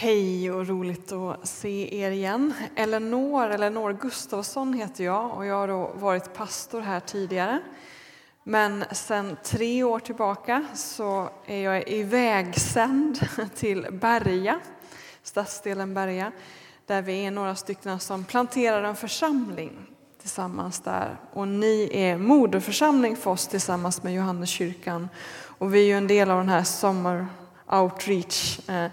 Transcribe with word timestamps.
Hej 0.00 0.50
och 0.50 0.66
roligt 0.66 1.12
att 1.12 1.48
se 1.48 2.00
er 2.00 2.10
igen. 2.10 2.54
Eleanor, 2.76 3.50
Eleanor 3.50 3.92
Gustafsson 3.92 4.74
heter 4.74 5.04
jag 5.04 5.36
och 5.36 5.46
jag 5.46 5.54
har 5.54 5.68
då 5.68 5.90
varit 5.94 6.34
pastor 6.34 6.80
här 6.80 7.00
tidigare. 7.00 7.60
Men 8.44 8.84
sedan 8.92 9.36
tre 9.44 9.82
år 9.82 9.98
tillbaka 9.98 10.66
så 10.74 11.28
är 11.46 11.62
jag 11.62 11.88
ivägsänd 11.88 13.28
till 13.56 13.86
Berga, 13.92 14.60
stadsdelen 15.22 15.94
Berga, 15.94 16.32
där 16.86 17.02
vi 17.02 17.26
är 17.26 17.30
några 17.30 17.54
stycken 17.54 18.00
som 18.00 18.24
planterar 18.24 18.82
en 18.82 18.96
församling 18.96 19.72
tillsammans 20.20 20.80
där. 20.80 21.16
Och 21.32 21.48
ni 21.48 21.90
är 21.92 22.18
moderförsamling 22.18 23.16
för 23.16 23.30
oss 23.30 23.46
tillsammans 23.46 24.02
med 24.02 24.14
Johanneskyrkan. 24.14 25.08
Och 25.58 25.74
vi 25.74 25.80
är 25.80 25.86
ju 25.86 25.96
en 25.98 26.06
del 26.06 26.30
av 26.30 26.38
den 26.38 26.48
här 26.48 26.64
Summer 26.64 27.26
Outreach 27.70 28.68
eh, 28.68 28.90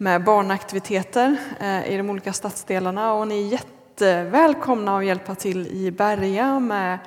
med 0.00 0.24
barnaktiviteter 0.24 1.36
eh, 1.60 1.92
i 1.92 1.96
de 1.96 2.10
olika 2.10 2.32
stadsdelarna 2.32 3.12
och 3.12 3.28
ni 3.28 3.46
är 3.46 3.52
jättevälkomna 3.52 4.98
att 4.98 5.04
hjälpa 5.04 5.34
till 5.34 5.66
i 5.66 5.90
Berga 5.90 6.60
med 6.60 6.94
att 6.94 7.00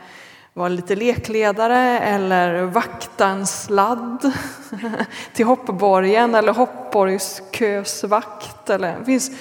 vara 0.53 0.69
lite 0.69 0.95
lekledare 0.95 1.99
eller 1.99 2.63
vakta 2.63 3.27
en 3.27 3.47
sladd 3.47 4.33
till 5.33 5.45
hoppborgen 5.45 6.35
eller 6.35 6.53
hoppborgskösvakt. 6.53 8.69
Eller, 8.69 8.99
det 8.99 9.05
finns 9.05 9.31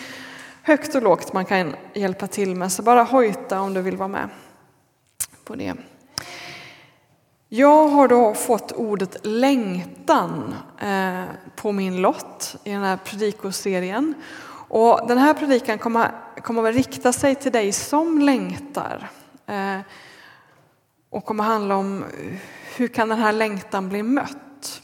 högt 0.63 0.95
och 0.95 1.03
lågt 1.03 1.33
man 1.33 1.45
kan 1.45 1.75
hjälpa 1.95 2.27
till 2.27 2.57
med, 2.57 2.73
så 2.73 2.83
bara 2.83 3.03
hojta 3.03 3.61
om 3.61 3.75
du 3.75 3.83
vill 3.83 3.97
vara 3.97 4.09
med 4.09 4.29
på 5.45 5.55
det. 5.55 5.75
Jag 7.49 7.89
har 7.89 8.09
då 8.09 8.35
fått 8.35 8.73
ordet 8.73 9.17
längtan 9.23 10.55
eh, 10.79 11.25
på 11.63 11.73
min 11.73 11.97
lott 11.97 12.57
i 12.65 12.71
den 12.71 12.83
här 12.83 12.97
predikoserien. 12.97 14.15
Och 14.69 15.01
den 15.09 15.19
här 15.19 15.35
predikan 15.35 15.79
kommer, 15.79 16.11
kommer 16.43 16.69
att 16.69 16.75
rikta 16.75 17.13
sig 17.13 17.35
till 17.35 17.53
dig 17.53 17.73
som 17.73 18.19
längtar. 18.19 19.11
Eh, 19.47 19.79
och 21.11 21.25
kommer 21.25 21.45
handla 21.45 21.77
om 21.77 22.05
hur 22.77 22.89
kan 22.89 23.09
den 23.09 23.19
här 23.19 23.33
längtan 23.33 23.89
bli 23.89 24.03
mött. 24.03 24.83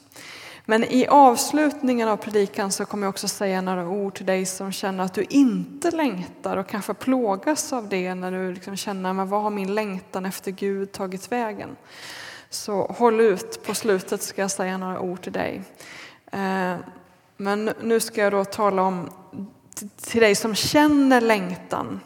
Men 0.64 0.84
i 0.84 1.06
avslutningen 1.06 2.08
av 2.08 2.16
predikan 2.16 2.72
så 2.72 2.84
kommer 2.84 3.06
jag 3.06 3.10
också 3.10 3.28
säga 3.28 3.60
några 3.60 3.88
ord 3.88 4.14
till 4.14 4.26
dig 4.26 4.46
som 4.46 4.72
känner 4.72 5.04
att 5.04 5.14
du 5.14 5.22
inte 5.22 5.90
längtar 5.90 6.56
och 6.56 6.68
kanske 6.68 6.94
plågas 6.94 7.72
av 7.72 7.88
det 7.88 8.14
när 8.14 8.32
du 8.32 8.52
liksom 8.52 8.76
känner, 8.76 9.12
men 9.12 9.28
vad 9.28 9.42
har 9.42 9.50
min 9.50 9.74
längtan 9.74 10.26
efter 10.26 10.50
Gud 10.50 10.92
tagit 10.92 11.32
vägen? 11.32 11.76
Så 12.50 12.86
håll 12.98 13.20
ut, 13.20 13.62
på 13.66 13.74
slutet 13.74 14.22
ska 14.22 14.40
jag 14.40 14.50
säga 14.50 14.78
några 14.78 15.00
ord 15.00 15.22
till 15.22 15.32
dig. 15.32 15.62
Eh, 16.32 16.76
men 17.36 17.72
nu 17.82 18.00
ska 18.00 18.20
jag 18.20 18.32
då 18.32 18.44
tala 18.44 18.82
om 18.82 19.10
till 19.96 20.20
dig 20.20 20.34
som 20.34 20.54
känner 20.54 21.20
längtan. 21.20 22.00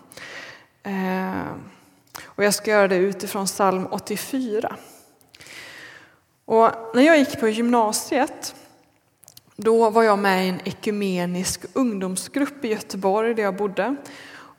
Eh, 0.83 1.53
och 2.25 2.45
jag 2.45 2.55
ska 2.55 2.71
göra 2.71 2.89
det 2.89 2.97
utifrån 2.97 3.47
psalm 3.47 3.87
84. 3.91 4.77
Och 6.45 6.71
när 6.95 7.03
jag 7.03 7.19
gick 7.19 7.41
på 7.41 7.49
gymnasiet 7.49 8.55
då 9.57 9.91
var 9.91 10.03
jag 10.03 10.19
med 10.19 10.47
i 10.47 10.49
en 10.49 10.61
ekumenisk 10.65 11.65
ungdomsgrupp 11.73 12.65
i 12.65 12.69
Göteborg 12.69 13.35
där 13.35 13.43
jag 13.43 13.57
bodde. 13.57 13.97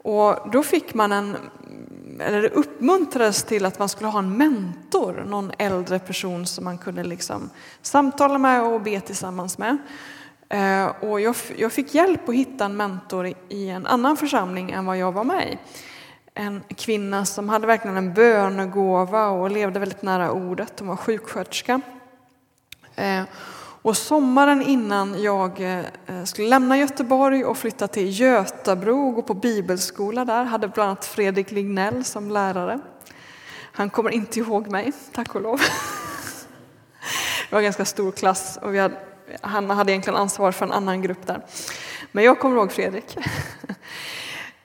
Och 0.03 0.49
då 0.51 0.63
fick 0.63 0.93
man 0.93 1.11
en 1.11 1.37
eller 2.19 2.45
uppmuntrades 2.45 3.43
till 3.43 3.65
att 3.65 3.79
man 3.79 3.89
skulle 3.89 4.09
ha 4.09 4.19
en 4.19 4.37
mentor, 4.37 5.23
någon 5.27 5.51
äldre 5.57 5.99
person 5.99 6.45
som 6.45 6.63
man 6.63 6.77
kunde 6.77 7.03
liksom 7.03 7.49
samtala 7.81 8.37
med 8.37 8.63
och 8.63 8.81
be 8.81 8.99
tillsammans 8.99 9.57
med. 9.57 9.77
Eh, 10.49 10.85
och 10.85 11.21
jag, 11.21 11.35
jag 11.57 11.71
fick 11.71 11.95
hjälp 11.95 12.29
att 12.29 12.35
hitta 12.35 12.65
en 12.65 12.77
mentor 12.77 13.33
i 13.49 13.69
en 13.69 13.87
annan 13.87 14.17
församling 14.17 14.71
än 14.71 14.85
vad 14.85 14.97
jag 14.97 15.11
var 15.11 15.23
med 15.23 15.53
i. 15.53 15.57
En 16.33 16.63
kvinna 16.75 17.25
som 17.25 17.49
hade 17.49 17.67
verkligen 17.67 17.97
en 17.97 18.13
bönegåva 18.13 19.27
och 19.27 19.51
levde 19.51 19.79
väldigt 19.79 20.01
nära 20.01 20.31
ordet. 20.31 20.79
Hon 20.79 20.87
var 20.87 20.95
sjuksköterska. 20.95 21.81
Eh, 22.95 23.23
och 23.83 23.97
sommaren 23.97 24.61
innan 24.61 25.21
jag 25.21 25.61
eh, 25.61 26.23
skulle 26.25 26.47
lämna 26.47 26.77
Göteborg 26.77 27.45
och 27.45 27.57
flytta 27.57 27.87
till 27.87 28.19
Götabro 28.19 29.07
och 29.07 29.13
gå 29.13 29.21
på 29.21 29.33
bibelskola 29.33 30.25
där 30.25 30.43
hade 30.43 30.67
bland 30.67 30.89
annat 30.89 31.05
Fredrik 31.05 31.51
Lignell 31.51 32.03
som 32.03 32.31
lärare. 32.31 32.79
Han 33.71 33.89
kommer 33.89 34.09
inte 34.09 34.39
ihåg 34.39 34.67
mig, 34.67 34.91
tack 35.11 35.35
och 35.35 35.41
lov. 35.41 35.59
Det 37.49 37.55
var 37.55 37.59
en 37.59 37.63
ganska 37.63 37.85
stor 37.85 38.11
klass 38.11 38.59
och 38.61 38.73
vi 38.73 38.79
hade, 38.79 38.95
han 39.41 39.69
hade 39.69 39.91
egentligen 39.91 40.19
ansvar 40.19 40.51
för 40.51 40.65
en 40.65 40.71
annan 40.71 41.01
grupp 41.01 41.27
där. 41.27 41.41
Men 42.11 42.23
jag 42.23 42.39
kommer 42.39 42.55
ihåg 42.55 42.71
Fredrik. 42.71 43.17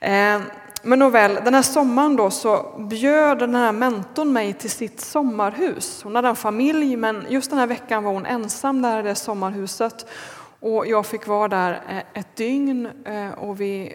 Eh, 0.01 0.41
men 0.83 0.99
nåväl, 0.99 1.35
den 1.45 1.55
här 1.55 1.63
sommaren 1.63 2.17
då 2.17 2.31
så 2.31 2.67
bjöd 2.79 3.39
den 3.39 3.55
här 3.55 3.73
mentorn 3.73 4.33
mig 4.33 4.53
till 4.53 4.71
sitt 4.71 5.01
sommarhus. 5.01 6.03
Hon 6.03 6.15
hade 6.15 6.29
en 6.29 6.37
familj 6.37 6.97
men 6.97 7.27
just 7.29 7.51
den 7.51 7.59
här 7.59 7.67
veckan 7.67 8.05
var 8.05 8.13
hon 8.13 8.27
ensam 8.27 8.83
där 8.83 9.01
i 9.01 9.03
det 9.03 9.15
sommarhuset. 9.15 10.07
Och 10.61 10.87
jag 10.87 11.07
fick 11.07 11.27
vara 11.27 11.49
där 11.49 11.73
eh, 11.89 12.21
ett 12.21 12.37
dygn 12.37 12.87
eh, 13.05 13.31
och 13.31 13.61
vi 13.61 13.95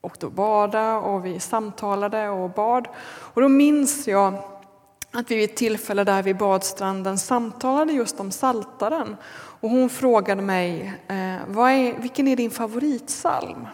åkte 0.00 0.26
och 0.26 0.32
badade, 0.32 0.92
och 0.92 1.26
vi 1.26 1.40
samtalade 1.40 2.28
och 2.28 2.50
bad. 2.50 2.88
Och 3.34 3.40
då 3.40 3.48
minns 3.48 4.08
jag 4.08 4.34
att 5.12 5.30
vi 5.30 5.36
vid 5.36 5.50
ett 5.50 5.56
tillfälle 5.56 6.04
där 6.04 6.22
vid 6.22 6.36
badstranden 6.36 7.18
samtalade 7.18 7.92
just 7.92 8.20
om 8.20 8.30
saltaren. 8.30 9.16
Och 9.60 9.70
hon 9.70 9.90
frågade 9.90 10.42
mig, 10.42 10.92
eh, 11.08 11.36
vad 11.48 11.70
är, 11.70 11.98
vilken 11.98 12.28
är 12.28 12.36
din 12.36 12.50
favoritsalm? 12.50 13.66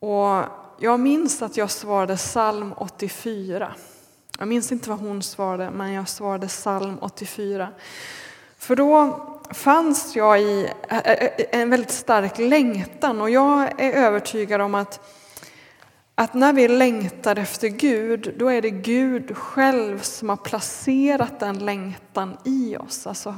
Och 0.00 0.42
jag 0.78 1.00
minns 1.00 1.42
att 1.42 1.56
jag 1.56 1.70
svarade 1.70 2.16
psalm 2.16 2.74
84. 2.76 3.74
Jag 4.38 4.48
minns 4.48 4.72
inte 4.72 4.90
vad 4.90 4.98
hon 4.98 5.22
svarade, 5.22 5.70
men 5.70 5.92
jag 5.92 6.08
svarade 6.08 6.46
psalm 6.46 6.98
84. 7.00 7.68
För 8.58 8.76
då 8.76 9.24
fanns 9.50 10.16
jag 10.16 10.40
i 10.42 10.70
en 11.50 11.70
väldigt 11.70 11.90
stark 11.90 12.38
längtan 12.38 13.20
och 13.20 13.30
jag 13.30 13.80
är 13.80 13.92
övertygad 13.92 14.60
om 14.60 14.74
att, 14.74 15.00
att 16.14 16.34
när 16.34 16.52
vi 16.52 16.68
längtar 16.68 17.38
efter 17.38 17.68
Gud, 17.68 18.34
då 18.38 18.48
är 18.48 18.62
det 18.62 18.70
Gud 18.70 19.36
själv 19.36 20.00
som 20.00 20.28
har 20.28 20.36
placerat 20.36 21.40
den 21.40 21.58
längtan 21.58 22.36
i 22.44 22.76
oss. 22.76 23.06
Alltså, 23.06 23.34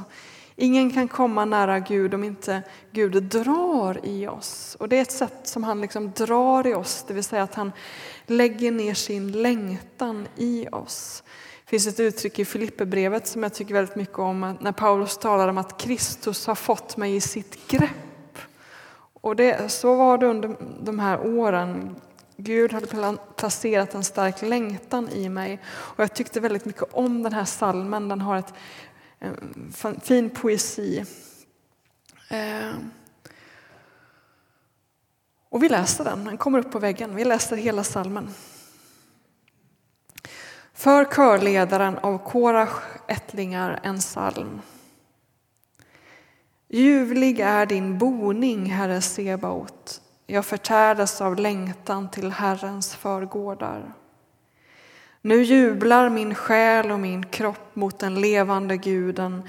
Ingen 0.61 0.91
kan 0.91 1.07
komma 1.07 1.45
nära 1.45 1.79
Gud 1.79 2.13
om 2.13 2.23
inte 2.23 2.61
Gud 2.91 3.23
drar 3.23 3.99
i 4.03 4.27
oss. 4.27 4.77
Och 4.79 4.89
det 4.89 4.97
är 4.97 5.01
ett 5.01 5.11
sätt 5.11 5.39
som 5.43 5.63
han 5.63 5.81
liksom 5.81 6.11
drar 6.11 6.67
i 6.67 6.73
oss, 6.73 7.05
det 7.07 7.13
vill 7.13 7.23
säga 7.23 7.43
att 7.43 7.55
han 7.55 7.71
lägger 8.25 8.71
ner 8.71 8.93
sin 8.93 9.31
längtan 9.31 10.27
i 10.35 10.67
oss. 10.71 11.23
Det 11.65 11.69
finns 11.69 11.87
ett 11.87 11.99
uttryck 11.99 12.39
i 12.39 12.45
Filipperbrevet 12.45 13.27
som 13.27 13.43
jag 13.43 13.53
tycker 13.53 13.73
väldigt 13.73 13.95
mycket 13.95 14.19
om, 14.19 14.57
när 14.59 14.71
Paulus 14.71 15.17
talar 15.17 15.47
om 15.47 15.57
att 15.57 15.81
Kristus 15.81 16.47
har 16.47 16.55
fått 16.55 16.97
mig 16.97 17.15
i 17.15 17.21
sitt 17.21 17.67
grepp. 17.67 18.37
Och 19.21 19.35
det, 19.35 19.71
så 19.71 19.95
var 19.95 20.17
det 20.17 20.27
under 20.27 20.55
de 20.81 20.99
här 20.99 21.25
åren. 21.25 21.95
Gud 22.37 22.73
hade 22.73 23.17
placerat 23.35 23.93
en 23.93 24.03
stark 24.03 24.41
längtan 24.41 25.09
i 25.09 25.29
mig. 25.29 25.59
Och 25.67 25.99
jag 25.99 26.13
tyckte 26.13 26.39
väldigt 26.39 26.65
mycket 26.65 26.83
om 26.91 27.23
den 27.23 27.33
här 27.33 27.45
salmen. 27.45 28.09
Den 28.09 28.21
har 28.21 28.37
ett 28.37 28.53
fin 30.01 30.29
poesi. 30.29 31.05
Eh, 32.29 32.73
och 35.49 35.63
vi 35.63 35.69
läser 35.69 36.03
den, 36.03 36.25
den 36.25 36.37
kommer 36.37 36.59
upp 36.59 36.71
på 36.71 36.79
väggen. 36.79 37.15
Vi 37.15 37.25
läser 37.25 37.55
hela 37.55 37.83
salmen. 37.83 38.29
För 40.73 41.05
körledaren 41.05 41.97
av 41.97 42.17
Korach 42.17 42.83
ättlingar 43.07 43.79
en 43.83 43.99
psalm. 43.99 44.61
Ljuvlig 46.67 47.39
är 47.39 47.65
din 47.65 47.97
boning, 47.97 48.65
Herre 48.65 49.01
Sebaot. 49.01 50.01
Jag 50.27 50.45
förtärdes 50.45 51.21
av 51.21 51.35
längtan 51.35 52.11
till 52.11 52.31
Herrens 52.31 52.95
förgårdar. 52.95 53.93
Nu 55.23 55.43
jublar 55.43 56.09
min 56.09 56.35
själ 56.35 56.91
och 56.91 56.99
min 56.99 57.25
kropp 57.25 57.75
mot 57.75 57.99
den 57.99 58.21
levande 58.21 58.77
guden. 58.77 59.43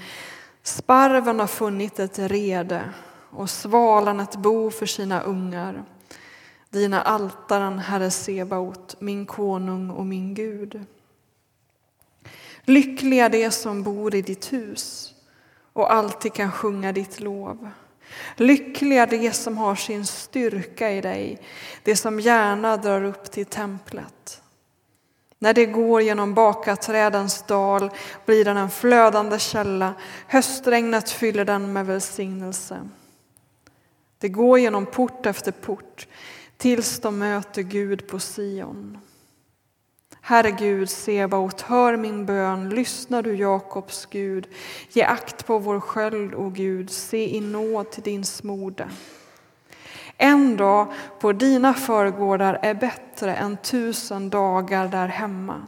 Sparven 0.63 1.39
har 1.39 1.47
funnit 1.47 1.99
ett 1.99 2.19
rede 2.19 2.89
och 3.29 3.49
svalan 3.49 4.19
ett 4.19 4.35
bo 4.35 4.69
för 4.69 4.85
sina 4.85 5.21
ungar. 5.21 5.83
Dina 6.69 7.01
altaren, 7.01 7.79
Herre 7.79 8.11
Sebaot, 8.11 8.95
min 8.99 9.25
konung 9.25 9.89
och 9.89 10.05
min 10.05 10.33
Gud. 10.33 10.85
Lyckliga 12.63 13.29
de 13.29 13.51
som 13.51 13.83
bor 13.83 14.15
i 14.15 14.21
ditt 14.21 14.53
hus 14.53 15.13
och 15.73 15.93
alltid 15.93 16.33
kan 16.33 16.51
sjunga 16.51 16.91
ditt 16.91 17.19
lov. 17.19 17.69
Lyckliga 18.35 19.05
de 19.05 19.31
som 19.31 19.57
har 19.57 19.75
sin 19.75 20.05
styrka 20.05 20.91
i 20.91 21.01
dig, 21.01 21.41
de 21.83 21.95
som 21.95 22.19
gärna 22.19 22.77
drar 22.77 23.03
upp 23.03 23.31
till 23.31 23.45
templet. 23.45 24.42
När 25.43 25.53
det 25.53 25.65
går 25.65 26.01
genom 26.01 26.33
bakaträdens 26.33 27.41
dal 27.41 27.89
blir 28.25 28.45
den 28.45 28.57
en 28.57 28.69
flödande 28.69 29.39
källa. 29.39 29.93
Höstregnet 30.27 31.09
fyller 31.09 31.45
den 31.45 31.73
med 31.73 31.85
välsignelse. 31.85 32.89
Det 34.17 34.29
går 34.29 34.59
genom 34.59 34.85
port 34.85 35.25
efter 35.25 35.51
port 35.51 36.07
tills 36.57 36.99
de 36.99 37.19
möter 37.19 37.61
Gud 37.61 38.07
på 38.07 38.19
Sion. 38.19 38.97
Herre 40.21 40.51
Gud, 40.51 40.89
Sebaot, 40.89 41.61
hör 41.61 41.97
min 41.97 42.25
bön, 42.25 42.69
lyssna 42.69 43.21
du 43.21 43.35
Jakobs 43.35 44.05
Gud. 44.05 44.47
Ge 44.89 45.03
akt 45.03 45.45
på 45.45 45.59
vår 45.59 45.79
sköld, 45.79 46.35
o 46.35 46.49
Gud, 46.49 46.89
se 46.89 47.35
i 47.35 47.41
nåd 47.41 47.91
till 47.91 48.03
din 48.03 48.25
smorde. 48.25 48.89
En 50.23 50.57
dag 50.57 50.93
på 51.19 51.31
dina 51.31 51.73
förgårdar 51.73 52.59
är 52.61 52.73
bättre 52.73 53.35
än 53.35 53.57
tusen 53.57 54.29
dagar 54.29 54.87
där 54.87 55.07
hemma. 55.07 55.67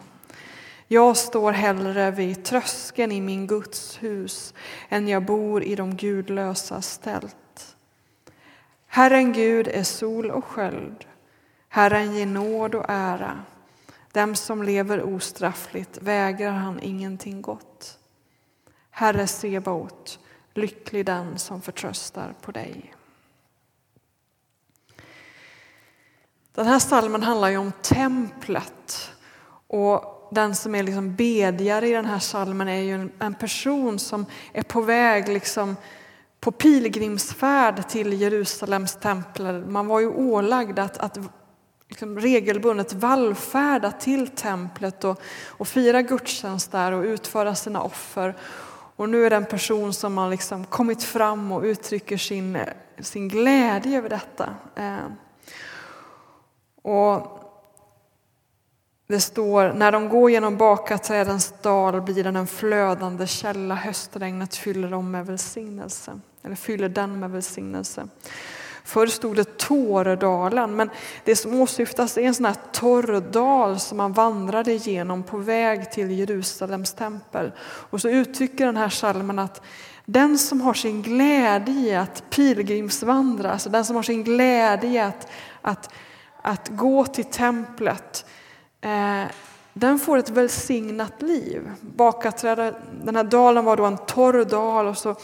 Jag 0.88 1.18
står 1.18 1.52
hellre 1.52 2.12
vid 2.12 2.44
tröskeln 2.44 3.12
i 3.12 3.22
min 3.22 3.48
Guds 3.48 4.04
hus 4.04 4.54
än 4.90 5.08
jag 5.08 5.26
bor 5.26 5.64
i 5.64 5.76
de 5.76 5.96
gudlösa 5.96 6.82
tält. 7.04 7.76
Herren 8.88 9.34
Gud 9.34 9.68
är 9.68 9.84
sol 9.84 10.32
och 10.32 10.46
sköld. 10.46 11.06
Herren 11.70 12.16
ger 12.16 12.26
nåd 12.26 12.76
och 12.76 12.86
ära. 12.88 13.40
Dem 14.12 14.36
som 14.36 14.64
lever 14.64 15.04
ostraffligt 15.04 15.98
vägrar 16.02 16.52
han 16.52 16.80
ingenting 16.80 17.42
gott. 17.42 18.00
Herre 18.90 19.28
Sebaot, 19.28 20.20
lycklig 20.54 21.06
den 21.06 21.38
som 21.38 21.62
förtröstar 21.62 22.34
på 22.42 22.52
dig. 22.52 22.94
Den 26.56 26.66
här 26.66 26.80
salmen 26.80 27.24
handlar 27.24 27.50
ju 27.50 27.58
om 27.58 27.72
templet. 27.82 29.12
Och 29.68 30.30
den 30.32 30.56
som 30.56 30.76
är 30.76 30.84
liksom 30.84 31.16
bedjare 31.16 31.88
i 31.88 31.92
den 31.92 32.06
här 32.06 32.20
salmen 32.20 32.68
är 32.68 32.82
ju 32.82 33.10
en 33.20 33.34
person 33.34 34.00
som 34.00 34.26
är 34.54 34.64
på 34.64 34.82
väg 34.82 35.30
liksom 35.30 35.76
på 36.40 36.52
pilgrimsfärd 36.52 37.88
till 37.88 38.22
Jerusalems 38.22 38.96
tempel. 38.96 39.66
Man 39.66 39.88
var 39.88 40.00
ju 40.00 40.08
ålagd 40.08 40.80
att, 40.80 40.98
att 40.98 41.18
liksom 41.90 42.20
regelbundet 42.20 42.94
vallfärda 42.94 43.92
till 43.92 44.28
templet 44.28 45.04
och, 45.04 45.22
och 45.48 45.68
fira 45.68 46.02
gudstjänst 46.02 46.72
där 46.72 46.92
och 46.92 47.04
utföra 47.04 47.56
sina 47.56 47.82
offer. 47.82 48.36
Och 48.96 49.10
nu 49.10 49.26
är 49.26 49.30
det 49.30 49.36
en 49.36 49.46
person 49.46 49.94
som 49.94 50.18
har 50.18 50.30
liksom 50.30 50.66
kommit 50.66 51.04
fram 51.04 51.52
och 51.52 51.64
uttrycker 51.64 52.18
sin, 52.18 52.58
sin 53.00 53.28
glädje 53.28 53.98
över 53.98 54.10
detta. 54.10 54.56
Eh, 54.76 55.08
och 56.86 57.40
det 59.08 59.20
står, 59.20 59.74
när 59.74 59.92
de 59.92 60.10
går 60.10 60.32
genom 60.32 60.58
bakaträdens 60.58 61.54
dal 61.62 62.02
blir 62.02 62.24
den 62.24 62.36
en 62.36 62.48
flödande 62.48 63.28
källa, 63.28 63.76
höstregnet 63.76 64.56
fyller 64.56 64.90
dem 64.90 65.12
med 65.12 65.26
välsignelse, 65.26 66.20
eller 66.44 66.56
fyller 66.56 66.90
den 66.90 67.20
med 67.20 67.32
välsignelse. 67.32 68.08
Förr 68.84 69.08
stod 69.08 69.36
det 69.36 69.58
Tåredalen, 69.58 70.76
men 70.76 70.90
det 71.24 71.36
som 71.36 71.62
åsyftas 71.62 72.18
är 72.18 72.22
en 72.22 72.34
sån 72.34 72.46
här 72.46 72.56
torr 72.72 73.22
dal 73.32 73.80
som 73.80 73.98
man 73.98 74.14
vandrade 74.14 74.74
igenom 74.74 75.24
på 75.24 75.38
väg 75.38 75.92
till 75.92 76.12
Jerusalems 76.12 76.94
tempel. 76.94 77.52
Och 77.62 78.02
så 78.02 78.10
uttrycker 78.10 78.66
den 78.66 78.78
här 78.78 78.90
salmen 78.90 79.40
att 79.40 79.62
den 80.06 80.38
som 80.38 80.62
har 80.62 80.74
sin 80.74 81.02
glädje 81.02 81.74
i 81.74 81.96
att 81.96 82.24
pilgrimsvandra, 82.30 83.52
alltså 83.52 83.70
den 83.70 83.86
som 83.86 83.96
har 83.96 84.04
sin 84.04 84.24
glädje 84.24 84.90
i 84.90 85.00
att, 85.00 85.28
att 85.62 85.90
att 86.46 86.68
gå 86.70 87.06
till 87.06 87.26
templet, 87.26 88.26
eh, 88.82 89.24
den 89.74 90.00
får 90.00 90.18
ett 90.18 90.30
välsignat 90.30 91.22
liv. 91.22 91.72
Bakaträda, 91.82 92.74
den 93.04 93.16
här 93.16 93.24
dalen 93.24 93.66
var 93.66 93.78
då 93.78 93.86
en 93.86 93.98
torr 93.98 94.46
dal 94.46 94.88
och 94.88 94.98
så, 94.98 95.16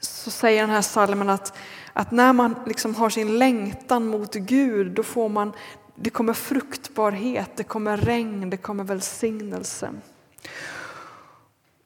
så 0.00 0.30
säger 0.30 0.60
den 0.60 0.70
här 0.70 0.82
salmen 0.82 1.28
att, 1.28 1.58
att 1.92 2.10
när 2.10 2.32
man 2.32 2.54
liksom 2.66 2.94
har 2.94 3.10
sin 3.10 3.38
längtan 3.38 4.06
mot 4.06 4.34
Gud, 4.34 4.92
då 4.92 5.02
får 5.02 5.28
man, 5.28 5.52
det 5.94 6.10
kommer 6.10 6.32
fruktbarhet, 6.32 7.50
det 7.56 7.64
kommer 7.64 7.96
regn, 7.96 8.50
det 8.50 8.56
kommer 8.56 8.84
välsignelse. 8.84 9.90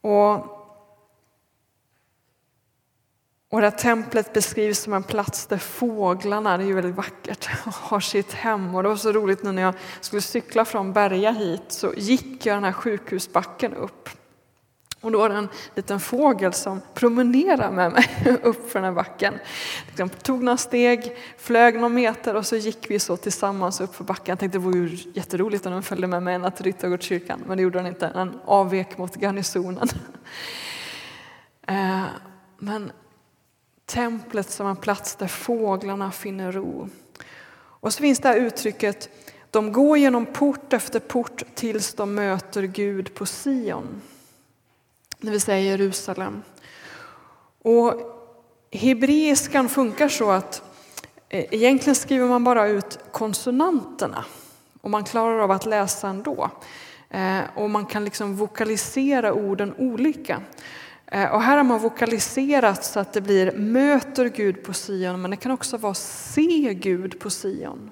Och 0.00 0.55
och 3.56 3.62
det 3.62 3.68
här 3.70 3.78
templet 3.78 4.32
beskrivs 4.32 4.78
som 4.78 4.92
en 4.92 5.02
plats 5.02 5.46
där 5.46 5.58
fåglarna, 5.58 6.56
det 6.56 6.64
är 6.64 6.66
ju 6.66 6.74
väldigt 6.74 6.94
vackert, 6.94 7.46
har 7.64 8.00
sitt 8.00 8.32
hem. 8.32 8.74
Och 8.74 8.82
det 8.82 8.88
var 8.88 8.96
så 8.96 9.12
roligt 9.12 9.42
nu 9.42 9.52
när 9.52 9.62
jag 9.62 9.74
skulle 10.00 10.22
cykla 10.22 10.64
från 10.64 10.92
Berga 10.92 11.30
hit 11.30 11.62
så 11.68 11.92
gick 11.96 12.46
jag 12.46 12.56
den 12.56 12.64
här 12.64 12.72
sjukhusbacken 12.72 13.74
upp. 13.74 14.08
Och 15.00 15.12
då 15.12 15.18
var 15.18 15.28
det 15.28 15.34
en 15.34 15.48
liten 15.74 16.00
fågel 16.00 16.52
som 16.52 16.80
promenerade 16.94 17.70
med 17.70 17.92
mig 17.92 18.08
upp 18.42 18.70
för 18.70 18.78
den 18.78 18.84
här 18.84 18.92
backen. 18.92 19.34
Liksom 19.86 20.08
tog 20.08 20.42
några 20.42 20.56
steg, 20.56 21.16
flög 21.38 21.74
några 21.74 21.88
meter 21.88 22.34
och 22.34 22.46
så 22.46 22.56
gick 22.56 22.90
vi 22.90 22.98
så 22.98 23.16
tillsammans 23.16 23.80
upp 23.80 23.94
för 23.94 24.04
backen. 24.04 24.32
Jag 24.32 24.38
tänkte 24.38 24.58
det 24.58 24.64
vore 24.64 24.78
ju 24.78 24.98
jätteroligt 25.14 25.66
om 25.66 25.72
den 25.72 25.82
följde 25.82 26.06
med 26.06 26.22
mig 26.22 26.34
ända 26.34 26.50
till 26.50 26.64
Ryttargårdskyrkan, 26.64 27.44
men 27.46 27.56
det 27.56 27.62
gjorde 27.62 27.78
den 27.78 27.86
inte. 27.86 28.10
Den 28.14 28.40
avvek 28.44 28.98
mot 28.98 29.16
garnisonen. 29.16 29.88
Eh, 31.68 32.04
men 32.58 32.92
Templet 33.86 34.50
som 34.50 34.66
en 34.66 34.76
plats 34.76 35.16
där 35.16 35.26
fåglarna 35.26 36.12
finner 36.12 36.52
ro. 36.52 36.88
Och 37.56 37.92
så 37.92 38.00
finns 38.00 38.18
det 38.18 38.28
här 38.28 38.36
uttrycket 38.36 39.08
de 39.50 39.72
går 39.72 39.98
genom 39.98 40.26
port 40.26 40.72
efter 40.72 41.00
port 41.00 41.42
tills 41.54 41.94
de 41.94 42.14
möter 42.14 42.62
Gud 42.62 43.14
på 43.14 43.26
Sion, 43.26 44.02
det 45.18 45.30
vill 45.30 45.40
säga 45.40 45.60
Jerusalem. 45.60 46.42
Och 47.62 47.94
hebreiskan 48.72 49.68
funkar 49.68 50.08
så 50.08 50.30
att 50.30 50.62
eh, 51.28 51.44
egentligen 51.54 51.94
skriver 51.94 52.28
man 52.28 52.44
bara 52.44 52.66
ut 52.66 52.98
konsonanterna 53.12 54.24
och 54.80 54.90
man 54.90 55.04
klarar 55.04 55.38
av 55.38 55.50
att 55.50 55.66
läsa 55.66 56.08
ändå. 56.08 56.50
Eh, 57.10 57.40
och 57.54 57.70
man 57.70 57.86
kan 57.86 58.04
liksom 58.04 58.36
vokalisera 58.36 59.32
orden 59.32 59.74
olika. 59.78 60.42
Eh, 61.06 61.30
och 61.30 61.42
här 61.42 61.56
har 61.56 61.64
man 61.64 61.80
vokaliserat 61.80 62.84
så 62.84 63.00
att 63.00 63.12
det 63.12 63.20
blir 63.20 63.52
möter 63.52 64.28
Gud 64.28 64.62
på 64.62 64.72
Sion, 64.72 65.22
men 65.22 65.30
det 65.30 65.36
kan 65.36 65.52
också 65.52 65.76
vara 65.76 65.94
se 65.94 66.74
Gud 66.74 67.20
på 67.20 67.30
Sion. 67.30 67.90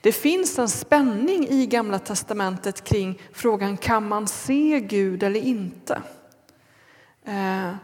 Det 0.00 0.12
finns 0.12 0.58
en 0.58 0.68
spänning 0.68 1.48
i 1.48 1.66
Gamla 1.66 1.98
testamentet 1.98 2.84
kring 2.84 3.20
frågan 3.32 3.76
kan 3.76 4.08
man 4.08 4.28
se 4.28 4.80
Gud 4.80 5.22
eller 5.22 5.40
inte? 5.40 6.02
Eh, 7.24 7.74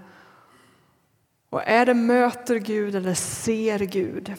och 1.51 1.63
är 1.63 1.87
det 1.87 1.95
möter 1.95 2.57
Gud 2.57 2.95
eller 2.95 3.15
ser 3.15 3.79
Gud? 3.79 4.35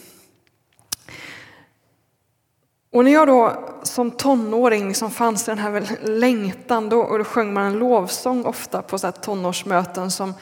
Och 2.92 3.06
när 3.06 3.12
jag 3.12 3.28
då 3.28 3.70
som 3.84 4.12
tonåring 4.12 4.88
liksom 4.88 5.12
fanns 5.12 5.46
den 5.46 5.58
här 5.58 6.08
längtan, 6.08 6.90
då, 6.90 7.00
och 7.00 7.18
då 7.18 7.24
sjöng 7.24 7.54
man 7.54 7.66
en 7.66 7.80
lovsång 7.80 8.46
ofta 8.46 8.82
på 8.82 8.98
så 8.98 9.08
här 9.08 9.12
tonårsmöten 9.12 10.12
som, 10.12 10.34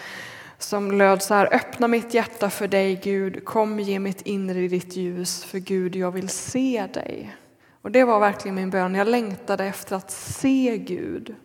som 0.57 0.91
löd 0.91 1.23
så 1.23 1.33
här, 1.33 1.55
öppna 1.55 1.87
mitt 1.87 2.13
hjärta 2.13 2.49
för 2.49 2.67
dig 2.67 2.99
Gud, 3.03 3.45
kom 3.45 3.79
ge 3.79 3.99
mitt 3.99 4.21
inre 4.21 4.59
i 4.59 4.67
ditt 4.67 4.95
ljus, 4.95 5.43
för 5.43 5.59
Gud 5.59 5.95
jag 5.95 6.11
vill 6.11 6.29
se 6.29 6.87
dig. 6.93 7.35
Och 7.81 7.91
det 7.91 8.03
var 8.03 8.19
verkligen 8.19 8.55
min 8.55 8.69
bön, 8.69 8.95
jag 8.95 9.07
längtade 9.07 9.65
efter 9.65 9.95
att 9.95 10.11
se 10.11 10.77
Gud. 10.77 11.35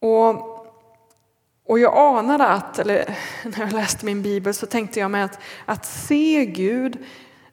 Och 0.00 0.52
och 1.68 1.78
jag 1.78 2.18
anade 2.18 2.46
att, 2.46 2.78
eller 2.78 3.18
när 3.44 3.60
jag 3.60 3.72
läste 3.72 4.06
min 4.06 4.22
bibel 4.22 4.54
så 4.54 4.66
tänkte 4.66 5.00
jag 5.00 5.10
mig 5.10 5.22
att, 5.22 5.38
att 5.64 5.86
se 5.86 6.44
Gud, 6.44 7.04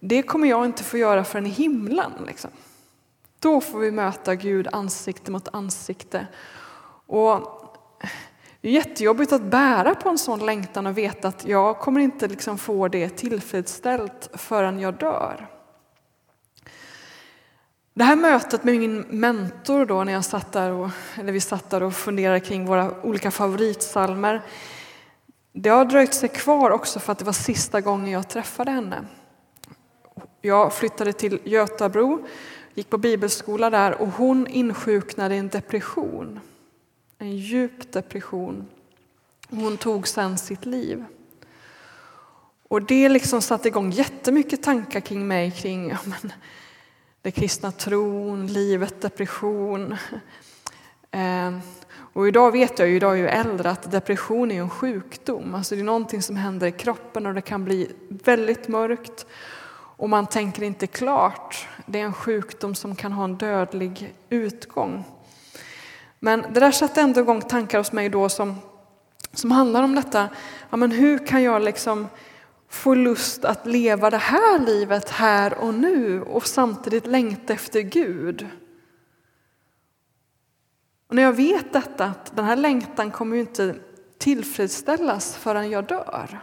det 0.05 0.23
kommer 0.23 0.47
jag 0.47 0.65
inte 0.65 0.83
få 0.83 0.97
göra 0.97 1.23
förrän 1.23 1.45
i 1.45 1.49
himlen. 1.49 2.11
Liksom. 2.27 2.49
Då 3.39 3.61
får 3.61 3.79
vi 3.79 3.91
möta 3.91 4.35
Gud 4.35 4.67
ansikte 4.71 5.31
mot 5.31 5.47
ansikte. 5.53 6.27
Och 7.05 7.65
det 8.61 8.67
är 8.67 8.71
jättejobbigt 8.71 9.33
att 9.33 9.41
bära 9.41 9.95
på 9.95 10.09
en 10.09 10.17
sån 10.17 10.45
längtan 10.45 10.87
och 10.87 10.97
veta 10.97 11.27
att 11.27 11.47
jag 11.47 11.79
kommer 11.79 12.01
inte 12.01 12.27
liksom 12.27 12.57
få 12.57 12.87
det 12.87 13.09
tillfredsställt 13.09 14.29
förrän 14.33 14.79
jag 14.79 14.93
dör. 14.93 15.47
Det 17.93 18.03
här 18.03 18.15
mötet 18.15 18.63
med 18.63 18.77
min 18.77 18.99
mentor 18.99 19.85
då 19.85 20.03
när 20.03 20.13
jag 20.13 20.25
satt 20.25 20.51
där 20.51 20.71
och, 20.71 20.89
eller 21.19 21.31
vi 21.31 21.41
satt 21.41 21.69
där 21.69 21.83
och 21.83 21.93
funderade 21.93 22.39
kring 22.39 22.65
våra 22.65 23.01
olika 23.01 23.31
favoritsalmer. 23.31 24.41
Det 25.53 25.69
har 25.69 25.85
dröjt 25.85 26.13
sig 26.13 26.29
kvar 26.29 26.71
också 26.71 26.99
för 26.99 27.11
att 27.11 27.19
det 27.19 27.25
var 27.25 27.33
sista 27.33 27.81
gången 27.81 28.11
jag 28.11 28.29
träffade 28.29 28.71
henne. 28.71 29.05
Jag 30.45 30.73
flyttade 30.73 31.13
till 31.13 31.39
Götabro, 31.43 32.25
gick 32.73 32.89
på 32.89 32.97
bibelskola 32.97 33.69
där 33.69 34.01
och 34.01 34.07
hon 34.07 34.47
insjuknade 34.47 35.35
i 35.35 35.37
en 35.37 35.49
depression. 35.49 36.39
En 37.17 37.37
djup 37.37 37.91
depression. 37.91 38.67
Hon 39.49 39.77
tog 39.77 40.07
sen 40.07 40.37
sitt 40.37 40.65
liv. 40.65 41.05
Och 42.67 42.81
det 42.81 43.09
liksom 43.09 43.41
satte 43.41 43.67
igång 43.67 43.91
jättemycket 43.91 44.63
tankar 44.63 44.99
kring 44.99 45.27
mig 45.27 45.51
kring 45.51 45.89
ja, 45.89 45.97
men, 46.05 46.33
den 47.21 47.31
kristna 47.31 47.71
tron, 47.71 48.47
livet, 48.47 49.01
depression. 49.01 49.95
Eh, 51.11 51.51
Och 52.13 52.27
idag 52.27 52.51
vet 52.51 52.79
jag 52.79 52.89
idag 52.89 53.19
är 53.19 53.23
jag 53.23 53.33
äldre, 53.33 53.69
att 53.69 53.91
depression 53.91 54.51
är 54.51 54.61
en 54.61 54.69
sjukdom. 54.69 55.55
Alltså 55.55 55.75
det 55.75 55.81
är 55.81 55.85
någonting 55.85 56.21
som 56.21 56.35
händer 56.35 56.67
i 56.67 56.71
kroppen 56.71 57.25
och 57.25 57.33
det 57.33 57.41
kan 57.41 57.65
bli 57.65 57.91
väldigt 58.09 58.67
mörkt 58.67 59.25
och 59.97 60.09
man 60.09 60.27
tänker 60.27 60.63
inte 60.63 60.87
klart. 60.87 61.67
Det 61.85 61.99
är 61.99 62.03
en 62.05 62.13
sjukdom 62.13 62.75
som 62.75 62.95
kan 62.95 63.11
ha 63.11 63.23
en 63.23 63.37
dödlig 63.37 64.13
utgång. 64.29 65.03
Men 66.19 66.41
det 66.41 66.59
där 66.59 66.71
satte 66.71 67.01
ändå 67.01 67.21
igång 67.21 67.41
tankar 67.41 67.77
hos 67.77 67.91
mig 67.91 68.09
då 68.09 68.29
som, 68.29 68.55
som 69.33 69.51
handlar 69.51 69.83
om 69.83 69.95
detta. 69.95 70.29
Ja, 70.69 70.77
men 70.77 70.91
hur 70.91 71.27
kan 71.27 71.43
jag 71.43 71.61
liksom 71.61 72.07
få 72.69 72.95
lust 72.95 73.45
att 73.45 73.65
leva 73.65 74.09
det 74.09 74.17
här 74.17 74.59
livet 74.59 75.09
här 75.09 75.53
och 75.53 75.73
nu 75.73 76.21
och 76.21 76.47
samtidigt 76.47 77.07
längta 77.07 77.53
efter 77.53 77.81
Gud? 77.81 78.47
Och 81.07 81.15
när 81.15 81.23
jag 81.23 81.33
vet 81.33 81.73
detta, 81.73 82.05
att 82.05 82.35
den 82.35 82.45
här 82.45 82.55
längtan 82.55 83.11
kommer 83.11 83.35
ju 83.35 83.41
inte 83.41 83.75
tillfredsställas 84.17 85.35
förrän 85.35 85.69
jag 85.69 85.87
dör. 85.87 86.39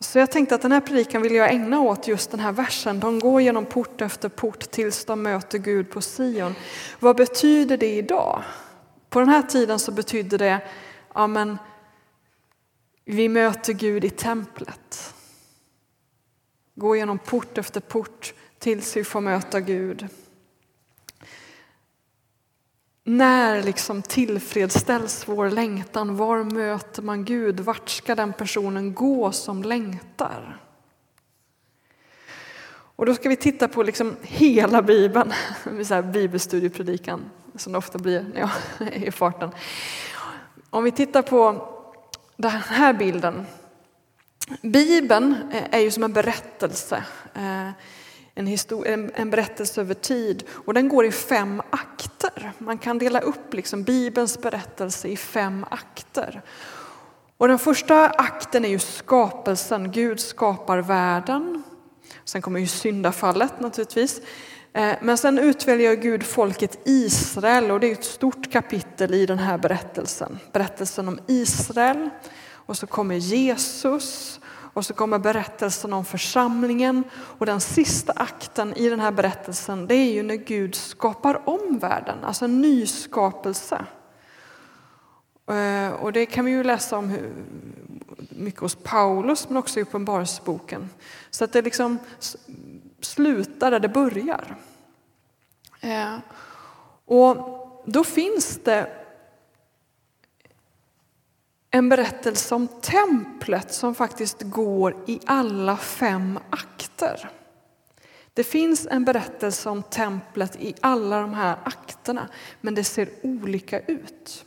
Så 0.00 0.18
jag 0.18 0.30
tänkte 0.30 0.54
att 0.54 0.62
den 0.62 0.72
här 0.72 0.80
predikan 0.80 1.22
vill 1.22 1.34
jag 1.34 1.50
ägna 1.50 1.80
åt 1.80 2.08
just 2.08 2.30
den 2.30 2.40
här 2.40 2.52
versen. 2.52 3.00
De 3.00 3.18
går 3.18 3.42
genom 3.42 3.66
port 3.66 4.00
efter 4.00 4.28
port 4.28 4.70
tills 4.70 5.04
de 5.04 5.22
möter 5.22 5.58
Gud 5.58 5.90
på 5.90 6.00
Sion. 6.00 6.54
Vad 7.00 7.16
betyder 7.16 7.76
det 7.76 7.96
idag? 7.96 8.42
På 9.10 9.20
den 9.20 9.28
här 9.28 9.42
tiden 9.42 9.78
så 9.78 9.92
betydde 9.92 10.36
det, 10.36 10.60
ja 11.14 11.26
men 11.26 11.58
vi 13.04 13.28
möter 13.28 13.72
Gud 13.72 14.04
i 14.04 14.10
templet. 14.10 15.14
Gå 16.74 16.96
genom 16.96 17.18
port 17.18 17.58
efter 17.58 17.80
port 17.80 18.34
tills 18.58 18.96
vi 18.96 19.04
får 19.04 19.20
möta 19.20 19.60
Gud. 19.60 20.08
När 23.08 23.62
liksom 23.62 24.02
tillfredsställs 24.02 25.28
vår 25.28 25.50
längtan? 25.50 26.16
Var 26.16 26.44
möter 26.44 27.02
man 27.02 27.24
Gud? 27.24 27.60
Vart 27.60 27.88
ska 27.88 28.14
den 28.14 28.32
personen 28.32 28.94
gå 28.94 29.32
som 29.32 29.62
längtar? 29.62 30.60
Och 32.70 33.06
då 33.06 33.14
ska 33.14 33.28
vi 33.28 33.36
titta 33.36 33.68
på 33.68 33.82
liksom 33.82 34.16
hela 34.22 34.82
Bibeln, 34.82 35.32
så 35.84 35.94
här 35.94 36.02
bibelstudiepredikan 36.02 37.30
som 37.54 37.72
det 37.72 37.78
ofta 37.78 37.98
blir 37.98 38.22
när 38.34 38.40
jag 38.40 38.50
är 38.92 39.08
i 39.08 39.10
farten. 39.10 39.50
Om 40.70 40.84
vi 40.84 40.90
tittar 40.90 41.22
på 41.22 41.68
den 42.36 42.50
här 42.50 42.92
bilden. 42.92 43.46
Bibeln 44.62 45.36
eh, 45.52 45.64
är 45.70 45.80
ju 45.80 45.90
som 45.90 46.02
en 46.02 46.12
berättelse. 46.12 47.04
Eh, 47.34 47.70
en, 48.38 48.56
en, 48.86 49.10
en, 49.14 49.30
berättelse 49.30 49.80
över 49.80 49.94
tid 49.94 50.44
och 50.50 50.74
den 50.74 50.88
går 50.88 51.06
i 51.06 51.12
fem 51.12 51.62
akter. 51.70 52.52
Man 52.58 52.78
kan 52.78 52.98
dela 52.98 53.20
upp 53.20 53.54
liksom 53.54 53.82
Bibelns 53.82 54.42
berättelse 54.42 55.08
i 55.08 55.16
fem 55.16 55.66
akter. 55.70 56.42
Och 57.36 57.48
den 57.48 57.58
första 57.58 58.08
akten 58.08 58.64
är 58.64 58.68
ju 58.68 58.78
skapelsen. 58.78 59.92
Gud 59.92 60.20
skapar 60.20 60.78
världen. 60.78 61.62
Sen 62.24 62.42
kommer 62.42 62.60
ju 62.60 62.66
syndafallet 62.66 63.60
naturligtvis. 63.60 64.20
Eh, 64.72 64.94
men 65.02 65.18
sen 65.18 65.38
utväljer 65.38 65.94
Gud 65.94 66.22
folket 66.22 66.78
Israel 66.84 67.70
och 67.70 67.80
det 67.80 67.86
är 67.86 67.92
ett 67.92 68.04
stort 68.04 68.52
kapitel 68.52 69.14
i 69.14 69.26
den 69.26 69.38
här 69.38 69.58
berättelsen. 69.58 70.38
Berättelsen 70.52 71.08
om 71.08 71.18
Israel 71.26 72.10
och 72.50 72.76
så 72.76 72.86
kommer 72.86 73.14
Jesus 73.14 74.40
och 74.72 74.86
så 74.86 74.94
kommer 74.94 75.18
berättelsen 75.18 75.92
om 75.92 76.04
församlingen 76.04 77.04
och 77.12 77.46
den 77.46 77.60
sista 77.60 78.12
akten 78.16 78.74
i 78.76 78.88
den 78.88 79.00
här 79.00 79.12
berättelsen 79.12 79.86
det 79.86 79.94
är 79.94 80.12
ju 80.12 80.22
när 80.22 80.34
Gud 80.34 80.74
skapar 80.74 81.48
om 81.48 81.78
världen, 81.78 82.24
alltså 82.24 82.44
en 82.44 82.60
nyskapelse. 82.60 83.84
Eh, 85.50 85.92
och 85.92 86.12
det 86.12 86.26
kan 86.26 86.44
vi 86.44 86.50
ju 86.50 86.64
läsa 86.64 86.98
om 86.98 87.16
mycket 88.30 88.60
hos 88.60 88.74
Paulus 88.74 89.48
men 89.48 89.56
också 89.56 89.80
i 89.80 89.82
Uppenbarelseboken. 89.82 90.90
Så 91.30 91.44
att 91.44 91.52
det 91.52 91.62
liksom 91.62 91.98
slutar 93.00 93.70
där 93.70 93.80
det 93.80 93.88
börjar. 93.88 94.56
Eh, 95.80 96.16
och 97.04 97.36
då 97.86 98.04
finns 98.04 98.60
det 98.64 98.97
en 101.70 101.88
berättelse 101.88 102.54
om 102.54 102.68
templet 102.68 103.72
som 103.74 103.94
faktiskt 103.94 104.42
går 104.42 104.96
i 105.06 105.20
alla 105.26 105.76
fem 105.76 106.38
akter. 106.50 107.30
Det 108.34 108.44
finns 108.44 108.86
en 108.90 109.04
berättelse 109.04 109.70
om 109.70 109.82
templet 109.82 110.56
i 110.56 110.74
alla 110.80 111.20
de 111.20 111.34
här 111.34 111.56
akterna, 111.64 112.28
men 112.60 112.74
det 112.74 112.84
ser 112.84 113.08
olika 113.22 113.80
ut. 113.80 114.44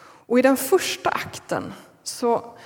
Och 0.00 0.38
i 0.38 0.42
den 0.42 0.56
första 0.56 1.10
akten 1.10 1.72
så, 2.02 2.58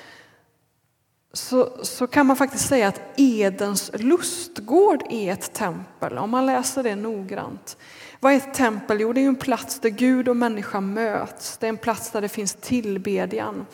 så, 1.32 1.72
så 1.82 2.06
kan 2.06 2.26
man 2.26 2.36
faktiskt 2.36 2.68
säga 2.68 2.88
att 2.88 3.00
Edens 3.16 3.90
lustgård 3.94 5.02
är 5.10 5.32
ett 5.32 5.52
tempel, 5.52 6.18
om 6.18 6.30
man 6.30 6.46
läser 6.46 6.82
det 6.82 6.96
noggrant. 6.96 7.76
Vad 8.20 8.32
är 8.32 8.36
ett 8.36 8.54
tempel? 8.54 9.00
Jo, 9.00 9.12
det 9.12 9.20
är 9.20 9.28
en 9.28 9.36
plats 9.36 9.80
där 9.80 9.88
Gud 9.88 10.28
och 10.28 10.36
människa 10.36 10.80
möts. 10.80 11.58
Det 11.58 11.66
är 11.66 11.68
en 11.68 11.76
plats 11.76 12.10
där 12.10 12.20
det 12.20 12.28
finns 12.28 12.54
tillbedjan. 12.54 13.66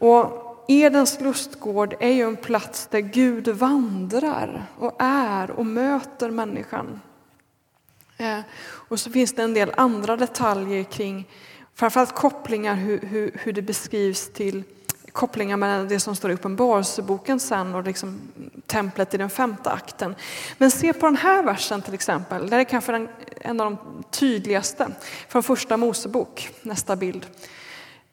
Och 0.00 0.46
Edens 0.68 1.20
lustgård 1.20 1.94
är 2.00 2.10
ju 2.10 2.22
en 2.22 2.36
plats 2.36 2.86
där 2.86 3.00
Gud 3.00 3.48
vandrar 3.48 4.66
och 4.78 4.96
är 4.98 5.50
och 5.50 5.66
möter 5.66 6.30
människan. 6.30 7.00
Eh, 8.16 8.40
och 8.88 9.00
så 9.00 9.10
finns 9.10 9.32
det 9.32 9.42
en 9.42 9.54
del 9.54 9.72
andra 9.76 10.16
detaljer 10.16 10.84
kring 10.84 11.28
framförallt 11.74 12.14
kopplingar 12.14 12.74
hur, 12.74 13.00
hur, 13.00 13.30
hur 13.34 13.52
det 13.52 13.62
beskrivs 13.62 14.32
till 14.32 14.62
kopplingar 15.16 15.56
mellan 15.56 15.88
det 15.88 16.00
som 16.00 16.16
står 16.16 16.30
i 16.30 16.34
Uppenbarelseboken 16.34 17.40
sen 17.40 17.74
och 17.74 17.84
liksom 17.84 18.20
templet 18.66 19.14
i 19.14 19.16
den 19.16 19.30
femte 19.30 19.70
akten. 19.70 20.14
Men 20.58 20.70
se 20.70 20.92
på 20.92 21.06
den 21.06 21.16
här 21.16 21.42
versen 21.42 21.82
till 21.82 21.94
exempel, 21.94 22.50
det 22.50 22.56
är 22.56 22.64
kanske 22.64 22.92
den, 22.92 23.08
en 23.40 23.60
av 23.60 23.66
de 23.70 24.02
tydligaste 24.10 24.88
från 25.28 25.42
första 25.42 25.76
Mosebok, 25.76 26.50
nästa 26.62 26.96
bild. 26.96 27.26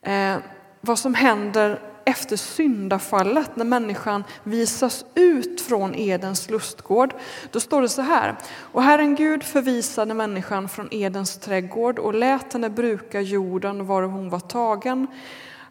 Eh, 0.02 0.36
vad 0.80 0.98
som 0.98 1.14
händer 1.14 1.80
efter 2.04 2.36
syndafallet, 2.36 3.56
när 3.56 3.64
människan 3.64 4.24
visas 4.42 5.04
ut 5.14 5.60
från 5.60 5.94
Edens 5.94 6.50
lustgård, 6.50 7.14
då 7.50 7.60
står 7.60 7.82
det 7.82 7.88
så 7.88 8.02
här. 8.02 8.36
Och 8.56 8.82
Herren 8.82 9.14
Gud 9.14 9.42
förvisade 9.42 10.14
människan 10.14 10.68
från 10.68 10.88
Edens 10.90 11.38
trädgård 11.38 11.98
och 11.98 12.14
lät 12.14 12.52
henne 12.52 12.70
bruka 12.70 13.20
jorden 13.20 13.86
var 13.86 14.02
hon 14.02 14.30
var 14.30 14.40
tagen. 14.40 15.06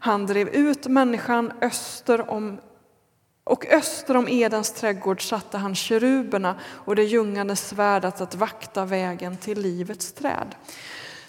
Han 0.03 0.25
drev 0.25 0.47
ut 0.47 0.87
människan 0.87 1.51
öster 1.61 2.29
om 2.29 2.57
och 3.43 3.65
öster 3.65 4.17
om 4.17 4.27
Edens 4.27 4.71
trädgård 4.71 5.29
satte 5.29 5.57
han 5.57 5.75
keruberna 5.75 6.55
och 6.63 6.95
det 6.95 7.03
ljungande 7.03 7.55
svärdet 7.55 8.21
att 8.21 8.35
vakta 8.35 8.85
vägen 8.85 9.37
till 9.37 9.61
livets 9.61 10.13
träd. 10.13 10.55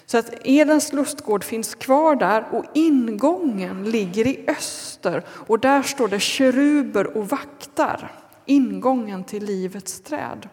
Så 0.05 0.17
att 0.17 0.33
Edens 0.43 0.93
lustgård 0.93 1.43
finns 1.43 1.75
kvar 1.75 2.15
där 2.15 2.45
och 2.51 2.65
ingången 2.73 3.91
ligger 3.91 4.27
i 4.27 4.45
öster 4.47 5.23
och 5.29 5.59
där 5.59 5.81
står 5.81 6.07
det 6.07 6.19
keruber 6.19 7.17
och 7.17 7.29
vaktar 7.29 8.11
ingången 8.45 9.23
till 9.23 9.45
livets 9.45 10.01
träd. 10.01 10.49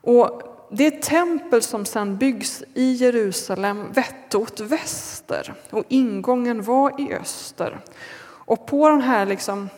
Och 0.00 0.49
det 0.70 1.02
tempel 1.02 1.62
som 1.62 1.84
sedan 1.84 2.16
byggs 2.16 2.62
i 2.74 2.92
Jerusalem 2.92 3.92
vette 3.92 4.38
åt 4.38 4.60
väster 4.60 5.54
och 5.70 5.84
ingången 5.88 6.62
var 6.62 7.00
i 7.00 7.14
öster. 7.14 7.80
Och 8.22 8.66
på 8.66 8.88
den 8.88 9.02
här 9.02 9.26
liksom 9.26 9.68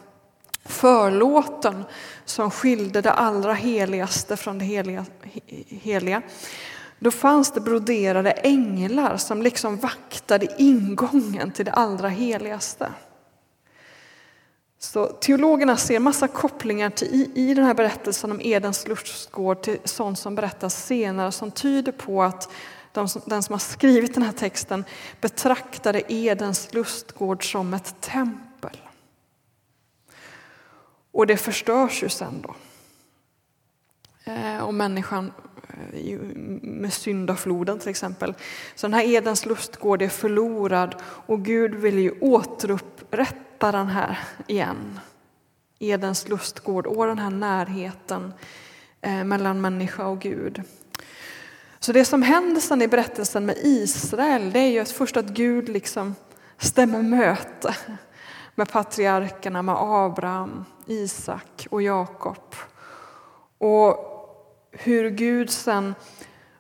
förlåten 0.65 1.85
som 2.25 2.51
skilde 2.51 3.01
det 3.01 3.13
allra 3.13 3.55
heligaste 3.55 4.37
från 4.37 4.59
det 4.59 4.65
heliga, 4.65 5.07
heliga 5.69 6.23
då 6.99 7.11
fanns 7.11 7.53
det 7.53 7.61
broderade 7.61 8.31
änglar 8.31 9.17
som 9.17 9.43
liksom 9.43 9.77
vaktade 9.77 10.47
ingången 10.59 11.51
till 11.51 11.65
det 11.65 11.73
allra 11.73 12.09
heligaste. 12.09 12.89
Så 14.85 15.07
teologerna 15.07 15.77
ser 15.77 16.01
massa 16.01 16.29
kopplingar 16.29 16.91
till, 16.91 17.09
i, 17.09 17.51
i 17.51 17.55
den 17.55 17.65
här 17.65 17.75
berättelsen 17.75 18.31
om 18.31 18.41
Edens 18.41 18.89
lustgård 18.89 19.62
till 19.62 19.79
sånt 19.85 20.19
som 20.19 20.35
berättas 20.35 20.87
senare 20.87 21.33
som 21.33 21.51
tyder 21.51 21.93
på 21.93 22.23
att 22.23 22.51
de 22.93 23.09
som, 23.09 23.23
den 23.27 23.43
som 23.43 23.53
har 23.53 23.59
skrivit 23.59 24.15
den 24.15 24.23
här 24.23 24.33
texten 24.33 24.85
betraktade 25.21 26.03
Edens 26.12 26.75
lustgård 26.75 27.53
som 27.53 27.75
ett 27.75 28.01
tempel. 28.01 28.77
Och 31.12 31.27
det 31.27 31.37
förstörs 31.37 32.03
ju 32.03 32.09
sen 32.09 32.43
då. 32.43 32.55
Eh, 34.33 34.59
och 34.59 34.75
människan 34.75 35.33
eh, 35.93 36.19
med 36.62 36.93
syndafloden 36.93 37.79
till 37.79 37.89
exempel. 37.89 38.35
Så 38.75 38.87
den 38.87 38.95
här 38.95 39.05
Edens 39.05 39.47
lustgård 39.47 40.03
är 40.03 40.09
förlorad 40.09 40.95
och 41.05 41.45
Gud 41.45 41.75
vill 41.75 41.99
ju 41.99 42.11
återupprätta 42.21 43.51
släppa 43.62 43.78
den 43.78 43.88
här 43.88 44.19
igen. 44.47 45.00
Edens 45.78 46.28
lustgård 46.28 46.87
och 46.87 47.07
den 47.07 47.19
här 47.19 47.31
närheten 47.31 48.33
eh, 49.00 49.25
mellan 49.25 49.61
människa 49.61 50.07
och 50.07 50.21
Gud. 50.21 50.62
Så 51.78 51.92
det 51.92 52.04
som 52.04 52.23
händer 52.23 52.61
sen 52.61 52.83
i 52.83 52.88
berättelsen 52.88 53.47
med 53.47 53.57
Israel, 53.62 54.52
det 54.52 54.59
är 54.59 54.71
ju 54.71 54.78
att 54.78 54.90
först 54.90 55.16
att 55.16 55.28
Gud 55.28 55.69
liksom 55.69 56.14
stämmer 56.59 57.02
möte 57.02 57.76
med 58.54 58.69
patriarkerna, 58.69 59.62
med 59.62 59.76
Abraham, 59.78 60.64
Isak 60.87 61.66
och 61.71 61.83
Jakob. 61.83 62.54
Och 63.59 63.97
hur 64.73 65.11
Gud 65.11 65.50
sen 65.50 65.95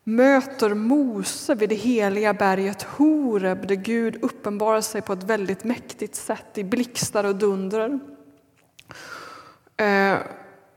möter 0.04 0.74
Mose 0.74 1.54
vid 1.54 1.68
det 1.68 1.74
heliga 1.74 2.34
berget 2.34 2.82
Horeb 2.82 3.66
där 3.66 3.74
Gud 3.74 4.18
uppenbarar 4.22 4.80
sig 4.80 5.02
på 5.02 5.12
ett 5.12 5.22
väldigt 5.22 5.64
mäktigt 5.64 6.14
sätt 6.14 6.58
i 6.58 6.64
blixtar 6.64 7.24
och 7.24 7.36
dunder. 7.36 8.00
Eh, 9.76 10.18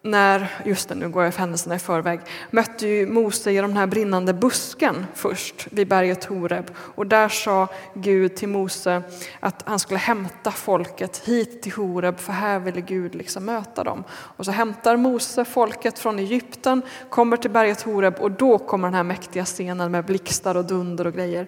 när, 0.06 0.52
just 0.66 0.90
det, 0.90 0.96
nu 0.96 1.10
går 1.10 1.24
jag 1.24 1.32
händelserna 1.32 1.76
i 1.76 1.80
förväg, 1.80 2.20
mötte 2.52 2.88
ju 2.88 3.08
Mose 3.08 3.52
i 3.52 3.56
den 3.56 3.78
här 3.78 3.88
brinnande 3.88 4.34
busken 4.34 5.06
först 5.14 5.68
vid 5.72 5.88
berget 5.88 6.26
Horeb. 6.26 6.72
Och 6.78 7.08
där 7.08 7.30
sa 7.30 7.68
Gud 7.94 8.36
till 8.36 8.50
Mose 8.50 9.04
att 9.40 9.64
han 9.66 9.80
skulle 9.80 10.00
hämta 10.00 10.52
folket 10.52 11.18
hit 11.18 11.62
till 11.62 11.72
Horeb 11.72 12.20
för 12.20 12.34
här 12.34 12.60
ville 12.60 12.82
Gud 12.82 13.16
liksom 13.16 13.46
möta 13.46 13.84
dem. 13.84 14.04
Och 14.10 14.46
så 14.46 14.52
hämtar 14.52 14.98
Mose 14.98 15.46
folket 15.46 16.00
från 16.00 16.20
Egypten, 16.20 16.82
kommer 17.10 17.38
till 17.38 17.52
berget 17.52 17.82
Horeb 17.82 18.16
och 18.20 18.32
då 18.32 18.58
kommer 18.58 18.88
den 18.88 18.96
här 18.96 19.04
mäktiga 19.04 19.46
scenen 19.46 19.92
med 19.92 20.06
blixtar 20.06 20.58
och 20.58 20.66
dunder 20.66 21.08
och 21.08 21.14
grejer. 21.14 21.48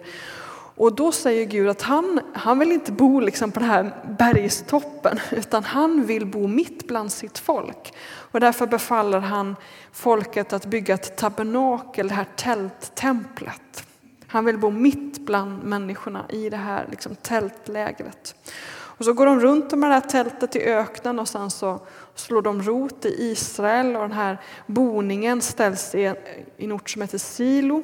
Och 0.78 0.94
då 0.94 1.12
säger 1.12 1.44
Gud 1.44 1.68
att 1.68 1.82
han, 1.82 2.20
han 2.32 2.58
vill 2.58 2.72
inte 2.72 2.92
bo 2.92 3.20
liksom 3.20 3.52
på 3.52 3.60
den 3.60 3.68
här 3.68 3.94
bergstoppen 4.18 5.20
utan 5.30 5.64
han 5.64 6.06
vill 6.06 6.26
bo 6.26 6.46
mitt 6.46 6.88
bland 6.88 7.12
sitt 7.12 7.38
folk. 7.38 7.94
Och 8.08 8.40
därför 8.40 8.66
befaller 8.66 9.20
han 9.20 9.56
folket 9.92 10.52
att 10.52 10.66
bygga 10.66 10.94
ett 10.94 11.16
tabernakel, 11.16 12.08
det 12.08 12.14
här 12.14 12.26
tälttemplet. 12.36 13.86
Han 14.26 14.44
vill 14.44 14.58
bo 14.58 14.70
mitt 14.70 15.18
bland 15.18 15.64
människorna 15.64 16.24
i 16.28 16.50
det 16.50 16.56
här 16.56 16.86
liksom, 16.90 17.16
tältlägret. 17.16 18.34
Och 18.70 19.04
så 19.04 19.12
går 19.12 19.26
de 19.26 19.40
runt 19.40 19.72
med 19.72 19.90
det 19.90 19.94
här 19.94 20.00
tältet 20.00 20.56
i 20.56 20.62
öknen 20.62 21.18
och 21.18 21.28
sen 21.28 21.50
så 21.50 21.80
slår 22.14 22.42
de 22.42 22.62
rot 22.62 23.04
i 23.04 23.30
Israel 23.30 23.96
och 23.96 24.02
den 24.02 24.12
här 24.12 24.40
boningen 24.66 25.40
ställs 25.40 25.94
i 25.94 26.14
en 26.56 26.72
ort 26.72 26.90
som 26.90 27.02
heter 27.02 27.18
Silo 27.18 27.82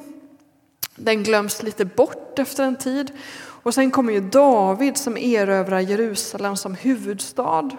den 0.95 1.23
glöms 1.23 1.63
lite 1.63 1.85
bort 1.85 2.39
efter 2.39 2.63
en 2.63 2.75
tid. 2.75 3.11
Och 3.37 3.73
sen 3.73 3.91
kommer 3.91 4.13
ju 4.13 4.19
David 4.19 4.97
som 4.97 5.17
erövrar 5.17 5.79
Jerusalem 5.79 6.57
som 6.57 6.75
huvudstad 6.75 7.69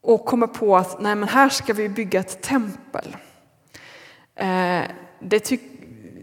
och 0.00 0.24
kommer 0.24 0.46
på 0.46 0.76
att 0.76 1.00
nej, 1.00 1.14
men 1.14 1.28
här 1.28 1.48
ska 1.48 1.72
vi 1.72 1.88
bygga 1.88 2.20
ett 2.20 2.42
tempel. 2.42 3.16
Eh, 4.34 4.82
det, 5.20 5.40
tyck, 5.40 5.62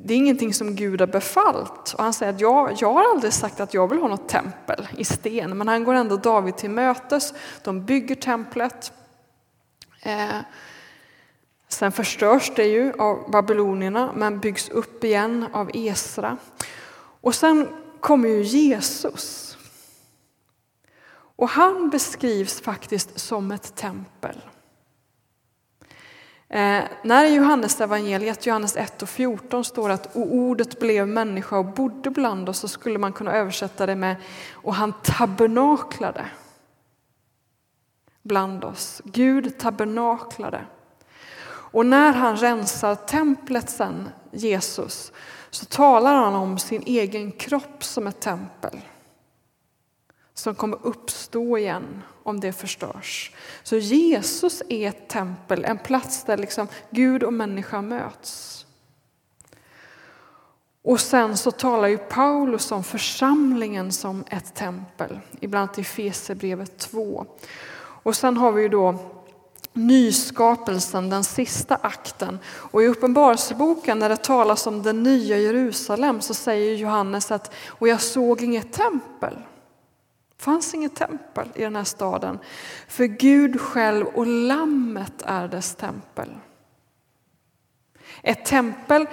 det 0.06 0.14
är 0.14 0.18
ingenting 0.18 0.54
som 0.54 0.76
Gud 0.76 1.00
har 1.00 1.08
befallt. 1.08 1.94
Och 1.98 2.04
han 2.04 2.14
säger 2.14 2.34
att 2.34 2.42
jag, 2.42 2.78
jag 2.80 2.94
har 2.94 3.12
aldrig 3.12 3.34
sagt 3.34 3.60
att 3.60 3.74
jag 3.74 3.88
vill 3.88 4.00
ha 4.00 4.08
något 4.08 4.30
tempel 4.30 4.88
i 4.98 5.06
sten, 5.06 5.58
men 5.58 5.68
han 5.68 5.84
går 5.84 5.94
ändå 5.94 6.18
David 6.18 6.58
till 6.58 6.70
mötes. 6.70 7.34
De 7.64 7.86
bygger 7.86 8.16
templet. 8.16 8.94
Eh, 10.02 10.38
Sen 11.68 11.92
förstörs 11.92 12.52
det 12.56 12.66
ju 12.66 12.94
av 12.94 13.32
babylonierna 13.32 14.12
men 14.16 14.40
byggs 14.40 14.70
upp 14.70 15.04
igen 15.04 15.46
av 15.54 15.72
Esra. 15.74 16.38
Och 17.22 17.36
sen 17.36 17.68
kommer 18.00 18.30
ju 18.30 18.42
Jesus. 18.42 19.58
Och 21.38 21.50
han 21.50 21.90
beskrivs 21.90 22.62
faktiskt 22.62 23.20
som 23.20 23.52
ett 23.52 23.76
tempel. 23.76 24.42
Eh, 26.50 26.84
när 27.04 27.26
i 27.26 27.36
Johannes 27.36 27.82
evangeliet, 27.82 28.46
Johannes 28.46 28.78
1 28.78 29.02
och 29.02 29.10
14 29.10 29.64
står 29.64 29.90
att 29.90 30.16
och 30.16 30.34
ordet 30.34 30.80
blev 30.80 31.08
människa 31.08 31.58
och 31.58 31.66
bodde 31.66 32.12
bland 32.12 32.50
oss 32.50 32.60
så 32.60 32.68
skulle 32.68 33.00
man 33.00 33.14
kunna 33.14 33.34
översätta 33.34 33.86
det 33.86 33.96
med 33.96 34.16
och 34.52 34.76
han 34.76 34.94
tabernaklade 35.04 36.26
bland 38.22 38.64
oss. 38.64 39.02
Gud 39.06 39.58
tabernaklade. 39.58 40.66
Och 41.76 41.86
när 41.86 42.14
han 42.14 42.38
rensar 42.38 42.96
templet 42.96 43.70
sen, 43.70 44.10
Jesus, 44.32 45.12
så 45.50 45.66
talar 45.66 46.16
han 46.16 46.36
om 46.36 46.58
sin 46.58 46.84
egen 46.86 47.32
kropp 47.32 47.84
som 47.84 48.08
ett 48.08 48.20
tempel 48.20 48.82
som 50.34 50.56
kommer 50.56 50.78
uppstå 50.82 51.58
igen 51.58 52.02
om 52.24 52.40
det 52.40 52.54
förstörs. 52.54 53.32
Så 53.64 53.78
Jesus 53.78 54.64
är 54.70 54.90
ett 54.90 55.08
tempel, 55.08 55.66
en 55.66 55.78
plats 55.78 56.24
där 56.24 56.38
liksom 56.38 56.68
Gud 56.90 57.24
och 57.24 57.34
människa 57.34 57.82
möts. 57.82 58.66
Och 60.84 61.00
sen 61.00 61.38
så 61.38 61.52
talar 61.52 61.88
ju 61.88 61.98
Paulus 61.98 62.72
om 62.72 62.84
församlingen 62.84 63.92
som 63.92 64.24
ett 64.30 64.56
tempel, 64.56 65.20
ibland 65.40 65.70
i 65.78 65.84
Fesebrevet 65.84 66.78
2. 66.78 67.26
Och 67.78 68.16
sen 68.16 68.38
har 68.38 68.52
vi 68.52 68.62
ju 68.62 68.70
då 68.70 69.15
nyskapelsen, 69.76 71.10
den 71.10 71.24
sista 71.24 71.76
akten. 71.76 72.40
Och 72.46 72.84
i 72.84 72.88
Uppenbarelseboken 72.88 74.00
när 74.00 74.10
det 74.10 74.24
talas 74.24 74.68
om 74.68 74.84
det 74.84 74.94
nya 74.94 75.38
Jerusalem 75.38 76.22
så 76.22 76.34
säger 76.34 76.76
Johannes 76.76 77.32
att 77.32 77.54
och 77.68 77.88
jag 77.88 78.02
såg 78.02 78.42
inget 78.42 78.74
tempel. 78.74 79.34
Det 80.38 80.44
fanns 80.44 80.74
inget 80.74 80.96
tempel 80.96 81.48
i 81.56 81.62
den 81.62 81.76
här 81.76 81.84
staden. 81.84 82.40
För 82.88 83.06
Gud 83.06 83.62
själv 83.62 84.08
och 84.08 84.28
lammet 84.28 85.22
är 85.26 85.48
dess 85.48 85.76
tempel. 85.76 86.30
Ett 88.24 88.46
tempel 88.46 89.08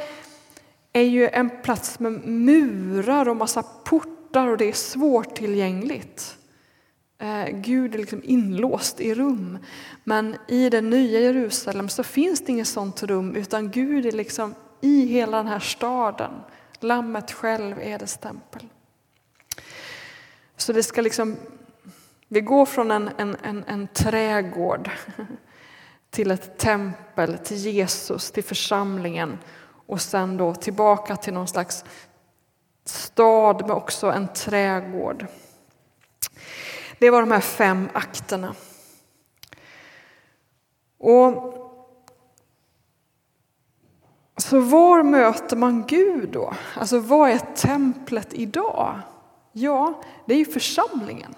är 0.92 1.02
ju 1.02 1.28
en 1.28 1.50
plats 1.62 1.98
med 1.98 2.12
murar 2.26 3.28
och 3.28 3.36
massa 3.36 3.62
portar 3.62 4.48
och 4.48 4.56
det 4.56 4.68
är 4.68 4.72
svårtillgängligt. 4.72 6.38
Eh, 7.22 7.48
Gud 7.48 7.94
är 7.94 7.98
liksom 7.98 8.20
inlåst 8.24 9.00
i 9.00 9.14
rum. 9.14 9.58
Men 10.04 10.36
i 10.48 10.70
det 10.70 10.80
nya 10.80 11.20
Jerusalem 11.20 11.88
så 11.88 12.02
finns 12.02 12.40
det 12.40 12.52
inget 12.52 12.68
sånt 12.68 13.02
rum 13.02 13.36
utan 13.36 13.70
Gud 13.70 14.06
är 14.06 14.12
liksom 14.12 14.54
i 14.80 15.06
hela 15.06 15.36
den 15.36 15.46
här 15.46 15.58
staden. 15.58 16.32
Lammet 16.80 17.32
själv 17.32 17.80
är 17.80 17.98
dess 17.98 18.18
tempel. 18.18 18.68
Så 20.56 20.72
det 20.72 20.82
ska 20.82 21.00
liksom, 21.00 21.36
vi 22.28 22.40
går 22.40 22.66
från 22.66 22.90
en, 22.90 23.10
en, 23.16 23.36
en, 23.42 23.64
en 23.66 23.88
trädgård 23.88 24.90
till 26.10 26.30
ett 26.30 26.58
tempel, 26.58 27.38
till 27.38 27.56
Jesus, 27.56 28.30
till 28.30 28.44
församlingen 28.44 29.38
och 29.86 30.00
sen 30.00 30.36
då 30.36 30.54
tillbaka 30.54 31.16
till 31.16 31.34
någon 31.34 31.48
slags 31.48 31.84
stad 32.84 33.60
med 33.66 33.76
också 33.76 34.10
en 34.10 34.28
trädgård. 34.28 35.26
Det 37.02 37.10
var 37.10 37.20
de 37.20 37.30
här 37.30 37.40
fem 37.40 37.88
akterna. 37.92 38.54
Och 40.98 41.54
så 44.36 44.60
var 44.60 45.02
möter 45.02 45.56
man 45.56 45.86
Gud 45.86 46.28
då? 46.28 46.54
Alltså 46.76 46.98
vad 46.98 47.30
är 47.30 47.38
templet 47.38 48.34
idag? 48.34 49.00
Ja, 49.52 50.02
det 50.26 50.34
är 50.34 50.38
ju 50.38 50.44
församlingen. 50.44 51.34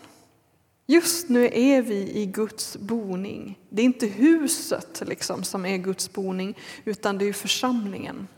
Just 0.86 1.28
nu 1.28 1.50
är 1.52 1.82
vi 1.82 2.10
i 2.10 2.26
Guds 2.26 2.76
boning. 2.76 3.58
Det 3.68 3.82
är 3.82 3.86
inte 3.86 4.06
huset 4.06 5.02
liksom 5.06 5.44
som 5.44 5.66
är 5.66 5.76
Guds 5.76 6.12
boning, 6.12 6.58
utan 6.84 7.18
det 7.18 7.24
är 7.24 7.32
församlingen. 7.32 8.28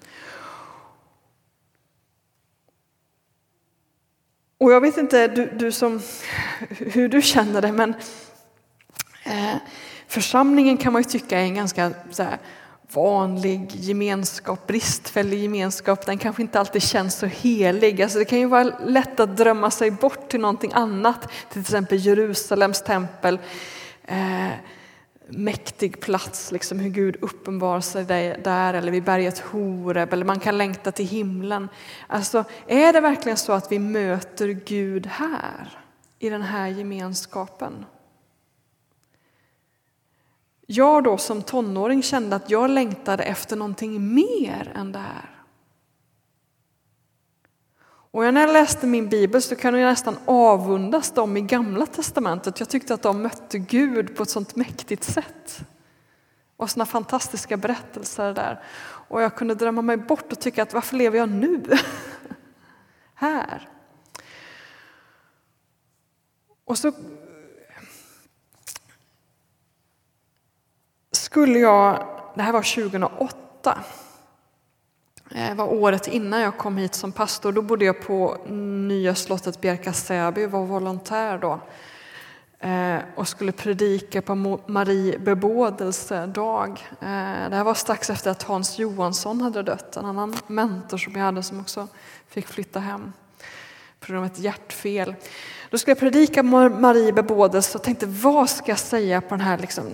Och 4.58 4.72
jag 4.72 4.80
vet 4.80 4.96
inte 4.96 5.28
du, 5.28 5.46
du 5.46 5.72
som, 5.72 6.00
hur 6.68 7.08
du 7.08 7.22
känner 7.22 7.62
det, 7.62 7.72
men 7.72 7.94
eh, 9.24 9.56
församlingen 10.06 10.76
kan 10.76 10.92
man 10.92 11.02
ju 11.02 11.08
tycka 11.08 11.38
är 11.38 11.42
en 11.42 11.54
ganska 11.54 11.92
så 12.10 12.22
här, 12.22 12.38
vanlig 12.92 13.70
gemenskap, 13.74 14.66
bristfällig 14.66 15.38
gemenskap. 15.38 16.06
Den 16.06 16.18
kanske 16.18 16.42
inte 16.42 16.60
alltid 16.60 16.82
känns 16.82 17.18
så 17.18 17.26
helig. 17.26 18.02
Alltså 18.02 18.18
det 18.18 18.24
kan 18.24 18.38
ju 18.38 18.46
vara 18.46 18.62
lätt 18.86 19.20
att 19.20 19.36
drömma 19.36 19.70
sig 19.70 19.90
bort 19.90 20.28
till 20.28 20.40
någonting 20.40 20.72
annat, 20.74 21.28
till 21.52 21.60
exempel 21.60 21.98
Jerusalems 21.98 22.82
tempel. 22.82 23.38
Eh, 24.04 24.50
mäktig 25.28 26.00
plats, 26.00 26.52
liksom 26.52 26.78
hur 26.78 26.90
Gud 26.90 27.16
uppenbarar 27.20 27.80
sig 27.80 28.04
där 28.04 28.74
eller 28.74 28.92
vid 28.92 29.04
berget 29.04 29.38
Horeb 29.38 30.12
eller 30.12 30.24
man 30.24 30.40
kan 30.40 30.58
längta 30.58 30.92
till 30.92 31.06
himlen. 31.06 31.68
Alltså, 32.06 32.44
är 32.66 32.92
det 32.92 33.00
verkligen 33.00 33.38
så 33.38 33.52
att 33.52 33.72
vi 33.72 33.78
möter 33.78 34.48
Gud 34.48 35.06
här, 35.06 35.78
i 36.18 36.28
den 36.28 36.42
här 36.42 36.66
gemenskapen? 36.68 37.84
Jag 40.66 41.04
då 41.04 41.18
som 41.18 41.42
tonåring 41.42 42.02
kände 42.02 42.36
att 42.36 42.50
jag 42.50 42.70
längtade 42.70 43.22
efter 43.22 43.56
någonting 43.56 44.14
mer 44.14 44.72
än 44.74 44.92
det 44.92 44.98
här. 44.98 45.35
Och 48.10 48.34
när 48.34 48.40
jag 48.40 48.52
läste 48.52 48.86
min 48.86 49.08
bibel 49.08 49.42
så 49.42 49.56
kunde 49.56 49.80
jag 49.80 49.90
nästan 49.90 50.18
avundas 50.24 51.10
dem 51.10 51.36
i 51.36 51.40
Gamla 51.40 51.86
testamentet. 51.86 52.60
Jag 52.60 52.68
tyckte 52.68 52.94
att 52.94 53.02
de 53.02 53.22
mötte 53.22 53.58
Gud 53.58 54.16
på 54.16 54.22
ett 54.22 54.30
sånt 54.30 54.56
mäktigt 54.56 55.04
sätt. 55.04 55.60
Och 56.56 56.70
såna 56.70 56.86
fantastiska 56.86 57.56
berättelser 57.56 58.34
där. 58.34 58.62
Och 59.08 59.22
jag 59.22 59.36
kunde 59.36 59.54
drömma 59.54 59.82
mig 59.82 59.96
bort 59.96 60.32
och 60.32 60.40
tycka 60.40 60.62
att 60.62 60.74
varför 60.74 60.96
lever 60.96 61.18
jag 61.18 61.28
nu? 61.28 61.62
här. 63.14 63.68
Och 66.64 66.78
så 66.78 66.92
skulle 71.12 71.58
jag, 71.58 72.06
det 72.34 72.42
här 72.42 72.52
var 72.52 72.74
2008, 72.90 73.84
Eh, 75.30 75.54
var 75.54 75.72
året 75.72 76.08
innan 76.08 76.40
jag 76.40 76.58
kom 76.58 76.76
hit 76.76 76.94
som 76.94 77.12
pastor. 77.12 77.52
Då 77.52 77.62
bodde 77.62 77.84
jag 77.84 78.00
på 78.00 78.36
nya 78.88 79.14
slottet 79.14 79.60
Bjärka 79.60 79.92
Säby, 79.92 80.46
och 80.46 80.50
var 80.50 80.64
volontär 80.64 81.38
då 81.38 81.60
eh, 82.68 82.98
och 83.14 83.28
skulle 83.28 83.52
predika 83.52 84.22
på 84.22 84.60
Marie 84.66 85.18
bebådelsedag. 85.18 86.86
Eh, 86.90 87.48
det 87.50 87.56
här 87.56 87.64
var 87.64 87.74
strax 87.74 88.10
efter 88.10 88.30
att 88.30 88.42
Hans 88.42 88.78
Johansson 88.78 89.40
hade 89.40 89.62
dött, 89.62 89.96
en 89.96 90.04
annan 90.04 90.36
mentor 90.46 90.98
som 90.98 91.16
jag 91.16 91.24
hade 91.24 91.42
som 91.42 91.60
också 91.60 91.88
fick 92.28 92.46
flytta 92.46 92.80
hem 92.80 93.12
på 94.00 94.06
grund 94.06 94.18
av 94.18 94.26
ett 94.32 94.38
hjärtfel. 94.38 95.14
Då 95.70 95.78
skulle 95.78 95.90
jag 95.90 95.98
predika 95.98 96.42
Marie 96.42 97.12
bebådelse 97.12 97.78
och 97.78 97.84
tänkte 97.84 98.06
vad 98.06 98.50
ska 98.50 98.70
jag 98.70 98.78
säga 98.78 99.20
på 99.20 99.28
den 99.28 99.40
här 99.40 99.58
liksom, 99.58 99.84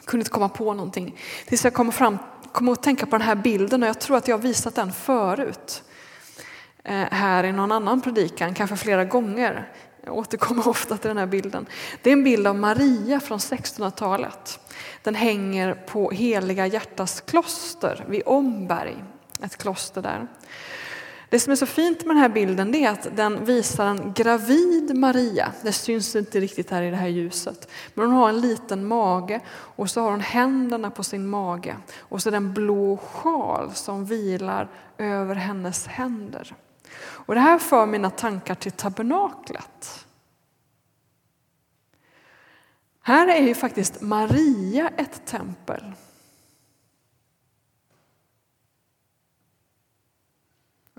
jag 0.00 0.06
kunde 0.06 0.22
inte 0.22 0.30
komma 0.30 0.48
på 0.48 0.74
någonting. 0.74 1.18
Tills 1.46 1.64
jag 1.64 1.74
kom, 1.74 1.92
fram, 1.92 2.18
kom 2.52 2.68
att 2.68 2.82
tänka 2.82 3.06
på 3.06 3.18
den 3.18 3.26
här 3.26 3.34
bilden 3.34 3.82
och 3.82 3.88
jag 3.88 4.00
tror 4.00 4.16
att 4.16 4.28
jag 4.28 4.36
har 4.36 4.42
visat 4.42 4.74
den 4.74 4.92
förut. 4.92 5.82
Eh, 6.84 7.06
här 7.10 7.44
i 7.44 7.52
någon 7.52 7.72
annan 7.72 8.00
predikan, 8.00 8.54
kanske 8.54 8.76
flera 8.76 9.04
gånger. 9.04 9.68
Jag 10.04 10.16
återkommer 10.16 10.68
ofta 10.68 10.96
till 10.96 11.08
den 11.08 11.18
här 11.18 11.26
bilden. 11.26 11.66
Det 12.02 12.10
är 12.10 12.12
en 12.12 12.24
bild 12.24 12.46
av 12.46 12.56
Maria 12.56 13.20
från 13.20 13.38
1600-talet. 13.38 14.60
Den 15.02 15.14
hänger 15.14 15.74
på 15.74 16.10
Heliga 16.10 16.66
hjärtas 16.66 17.20
kloster 17.20 18.04
vid 18.08 18.22
Omberg, 18.26 19.04
ett 19.42 19.56
kloster 19.56 20.02
där. 20.02 20.26
Det 21.30 21.40
som 21.40 21.52
är 21.52 21.56
så 21.56 21.66
fint 21.66 22.06
med 22.06 22.16
den 22.16 22.22
här 22.22 22.28
bilden 22.28 22.74
är 22.74 22.90
att 22.90 23.16
den 23.16 23.44
visar 23.44 23.86
en 23.86 24.12
gravid 24.12 24.96
Maria. 24.96 25.52
Det 25.62 25.72
syns 25.72 26.16
inte 26.16 26.40
riktigt 26.40 26.70
här 26.70 26.82
i 26.82 26.90
det 26.90 26.96
här 26.96 27.08
ljuset. 27.08 27.68
Men 27.94 28.06
hon 28.06 28.14
har 28.14 28.28
en 28.28 28.40
liten 28.40 28.86
mage 28.86 29.40
och 29.50 29.90
så 29.90 30.00
har 30.00 30.10
hon 30.10 30.20
händerna 30.20 30.90
på 30.90 31.04
sin 31.04 31.26
mage. 31.26 31.76
Och 31.98 32.22
så 32.22 32.30
den 32.30 32.44
en 32.46 32.54
blå 32.54 32.96
sjal 32.96 33.74
som 33.74 34.04
vilar 34.04 34.68
över 34.98 35.34
hennes 35.34 35.86
händer. 35.86 36.54
Och 37.00 37.34
det 37.34 37.40
här 37.40 37.58
för 37.58 37.86
mina 37.86 38.10
tankar 38.10 38.54
till 38.54 38.72
tabernaklet. 38.72 40.06
Här 43.02 43.28
är 43.28 43.42
ju 43.42 43.54
faktiskt 43.54 44.00
Maria 44.00 44.90
ett 44.96 45.26
tempel. 45.26 45.94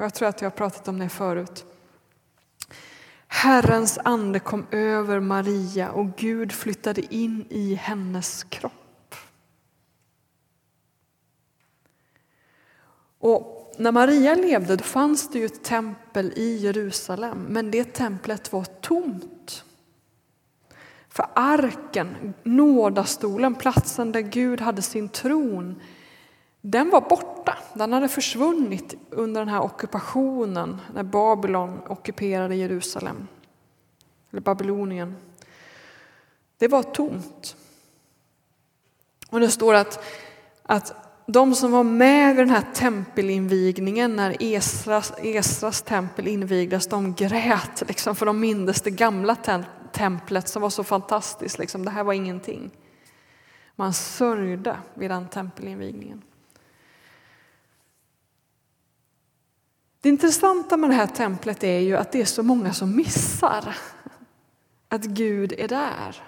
Och 0.02 0.06
jag 0.06 0.14
tror 0.14 0.28
att 0.28 0.42
jag 0.42 0.50
har 0.50 0.58
pratat 0.58 0.88
om 0.88 1.00
det 1.00 1.10
förut. 1.10 1.66
Herrens 3.28 4.00
ande 4.04 4.40
kom 4.40 4.66
över 4.72 5.20
Maria 5.20 5.92
och 5.92 6.16
Gud 6.16 6.52
flyttade 6.52 7.14
in 7.14 7.46
i 7.50 7.74
hennes 7.74 8.44
kropp. 8.44 9.16
Och 13.20 13.74
när 13.78 13.92
Maria 13.92 14.36
levde 14.36 14.76
då 14.76 14.84
fanns 14.84 15.30
det 15.30 15.40
ju 15.40 15.46
ett 15.46 15.64
tempel 15.64 16.34
i 16.36 16.58
Jerusalem, 16.58 17.46
men 17.50 17.72
det 17.72 17.94
templet 17.94 18.54
var 18.54 18.64
tomt. 18.64 19.64
För 21.10 21.26
arken, 21.36 22.34
nådastolen, 22.44 23.56
platsen 23.56 24.12
där 24.12 24.22
Gud 24.22 24.62
hade 24.62 24.82
sin 24.82 25.10
tron, 25.10 25.82
den 26.62 26.90
var 26.90 27.02
borta. 27.02 27.58
Den 27.74 27.94
hade 27.94 28.10
försvunnit 28.10 28.96
under 29.10 29.42
den 29.42 29.50
här 29.50 29.62
ockupationen 29.62 30.82
när 30.94 31.04
Babylon 31.04 31.82
ockuperade 31.88 32.56
Jerusalem. 32.56 33.28
Eller 34.32 34.42
Babylonien. 34.42 35.16
Det 36.58 36.68
var 36.68 36.84
tomt. 36.84 37.56
Och 39.30 39.40
det 39.40 39.50
står 39.50 39.74
att, 39.74 40.04
att 40.64 40.94
de 41.26 41.56
som 41.56 41.72
var 41.72 41.84
med 41.84 42.36
vid 42.36 42.46
den 42.46 42.56
här 42.56 42.66
tempelinvigningen 42.74 44.16
när 44.16 44.36
Esras, 44.40 45.14
Esras 45.18 45.82
tempel 45.82 46.28
invigdes, 46.28 46.88
de 46.88 47.14
grät 47.14 47.84
liksom, 47.88 48.16
för 48.16 48.26
de 48.26 48.40
mindes 48.40 48.82
det 48.82 48.92
gamla 48.92 49.38
templet 49.92 50.48
som 50.48 50.62
var 50.62 50.70
så 50.70 50.84
fantastiskt. 50.84 51.60
Liksom. 51.60 51.86
Det 51.86 51.92
här 51.92 52.04
var 52.04 52.14
ingenting. 52.14 52.72
Man 53.76 53.94
sörjde 53.94 54.78
vid 54.94 55.10
den 55.10 55.28
tempelinvigningen. 55.28 56.22
Det 60.02 60.10
intressanta 60.10 60.78
med 60.78 60.90
det 60.90 60.94
här 60.94 61.08
templet 61.08 61.64
är 61.64 61.80
ju 61.80 61.96
att 61.98 62.12
det 62.12 62.22
är 62.22 62.26
så 62.26 62.44
många 62.44 62.74
som 62.74 62.96
missar 62.96 63.76
att 64.90 65.04
Gud 65.04 65.54
är 65.58 65.68
där. 65.68 66.24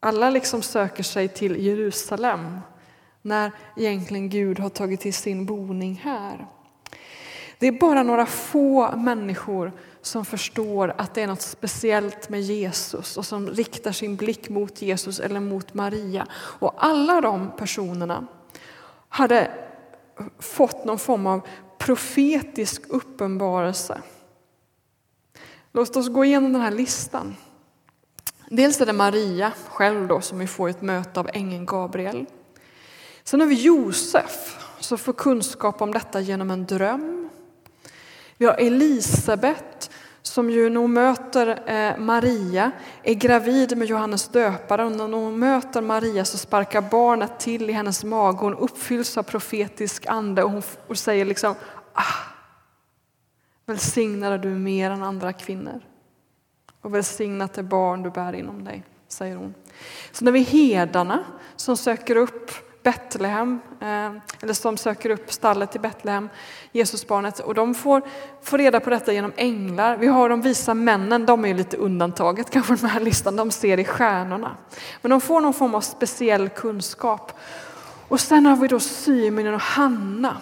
Alla 0.00 0.30
liksom 0.30 0.62
söker 0.62 1.02
sig 1.02 1.28
till 1.28 1.66
Jerusalem 1.66 2.58
när 3.22 3.52
egentligen 3.76 4.28
Gud 4.28 4.58
har 4.58 4.68
tagit 4.68 5.00
till 5.00 5.14
sin 5.14 5.46
boning 5.46 6.00
här. 6.04 6.46
Det 7.58 7.66
är 7.66 7.72
bara 7.72 8.02
några 8.02 8.26
få 8.26 8.96
människor 8.96 9.72
som 10.00 10.24
förstår 10.24 10.94
att 10.98 11.14
det 11.14 11.22
är 11.22 11.26
något 11.26 11.42
speciellt 11.42 12.28
med 12.28 12.40
Jesus 12.40 13.16
och 13.16 13.26
som 13.26 13.48
riktar 13.48 13.92
sin 13.92 14.16
blick 14.16 14.48
mot 14.48 14.82
Jesus 14.82 15.20
eller 15.20 15.40
mot 15.40 15.74
Maria. 15.74 16.26
Och 16.32 16.74
alla 16.84 17.20
de 17.20 17.50
personerna 17.56 18.26
hade 19.08 19.50
fått 20.38 20.84
någon 20.84 20.98
form 20.98 21.26
av 21.26 21.40
profetisk 21.78 22.82
uppenbarelse. 22.88 24.02
Låt 25.72 25.96
oss 25.96 26.08
gå 26.08 26.24
igenom 26.24 26.52
den 26.52 26.62
här 26.62 26.70
listan. 26.70 27.36
Dels 28.48 28.80
är 28.80 28.86
det 28.86 28.92
Maria 28.92 29.52
själv 29.68 30.08
då, 30.08 30.20
som 30.20 30.38
vi 30.38 30.46
får 30.46 30.68
ett 30.68 30.82
möte 30.82 31.20
av 31.20 31.30
ängeln 31.32 31.66
Gabriel. 31.66 32.26
Sen 33.24 33.40
har 33.40 33.46
vi 33.46 33.54
Josef 33.54 34.58
som 34.80 34.98
får 34.98 35.12
kunskap 35.12 35.82
om 35.82 35.92
detta 35.92 36.20
genom 36.20 36.50
en 36.50 36.66
dröm. 36.66 37.28
Vi 38.36 38.46
har 38.46 38.54
Elisabet 38.54 39.90
som 40.32 40.50
ju 40.50 40.70
när 40.70 40.80
hon 40.80 40.92
möter 40.92 41.70
eh, 41.70 41.98
Maria 41.98 42.72
är 43.02 43.14
gravid 43.14 43.78
med 43.78 43.88
Johannes 43.88 44.28
döparen. 44.28 45.00
Och 45.00 45.10
när 45.10 45.18
hon 45.18 45.38
möter 45.38 45.82
Maria 45.82 46.24
så 46.24 46.38
sparkar 46.38 46.80
barnet 46.80 47.40
till 47.40 47.70
i 47.70 47.72
hennes 47.72 48.04
mage. 48.04 48.38
Hon 48.38 48.54
uppfylls 48.54 49.18
av 49.18 49.22
profetisk 49.22 50.06
ande 50.06 50.44
och 50.44 50.50
hon 50.50 50.62
och 50.86 50.98
säger 50.98 51.24
liksom 51.24 51.54
ah, 51.92 52.02
Välsignad 53.66 54.32
är 54.32 54.38
du 54.38 54.48
mer 54.48 54.90
än 54.90 55.02
andra 55.02 55.32
kvinnor 55.32 55.80
och 56.80 56.94
välsignat 56.94 57.58
är 57.58 57.62
barn 57.62 58.02
du 58.02 58.10
bär 58.10 58.32
inom 58.32 58.64
dig, 58.64 58.84
säger 59.08 59.36
hon. 59.36 59.54
Så 60.12 60.24
när 60.24 60.32
vi 60.32 60.40
hedarna 60.40 61.24
som 61.56 61.76
söker 61.76 62.16
upp 62.16 62.50
Betlehem, 62.82 63.60
eh, 63.80 64.10
eller 64.42 64.52
som 64.52 64.76
söker 64.76 65.10
upp 65.10 65.32
stallet 65.32 65.76
i 65.76 65.78
Betlehem, 65.78 66.28
Jesusbarnet, 66.72 67.38
och 67.40 67.54
de 67.54 67.74
får, 67.74 68.02
får 68.42 68.58
reda 68.58 68.80
på 68.80 68.90
detta 68.90 69.12
genom 69.12 69.32
änglar. 69.36 69.96
Vi 69.96 70.06
har 70.06 70.28
de 70.28 70.40
visa 70.40 70.74
männen, 70.74 71.26
de 71.26 71.44
är 71.44 71.54
lite 71.54 71.76
undantaget 71.76 72.50
kanske 72.50 72.74
den 72.74 72.90
här 72.90 73.00
listan, 73.00 73.36
de 73.36 73.50
ser 73.50 73.78
i 73.78 73.84
stjärnorna. 73.84 74.56
Men 75.02 75.10
de 75.10 75.20
får 75.20 75.40
någon 75.40 75.54
form 75.54 75.74
av 75.74 75.80
speciell 75.80 76.48
kunskap. 76.48 77.32
Och 78.08 78.20
sen 78.20 78.46
har 78.46 78.56
vi 78.56 78.68
då 78.68 78.80
Symeon 78.80 79.54
och 79.54 79.60
Hanna. 79.60 80.36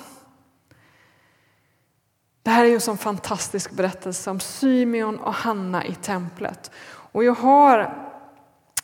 Det 2.42 2.50
här 2.50 2.64
är 2.64 2.68
ju 2.68 2.74
en 2.74 2.80
sån 2.80 2.98
fantastisk 2.98 3.70
berättelse 3.70 4.30
om 4.30 4.40
Symeon 4.40 5.18
och 5.18 5.34
Hanna 5.34 5.84
i 5.84 5.94
templet. 5.94 6.70
Och 7.12 7.24
jag 7.24 7.34
har 7.34 8.09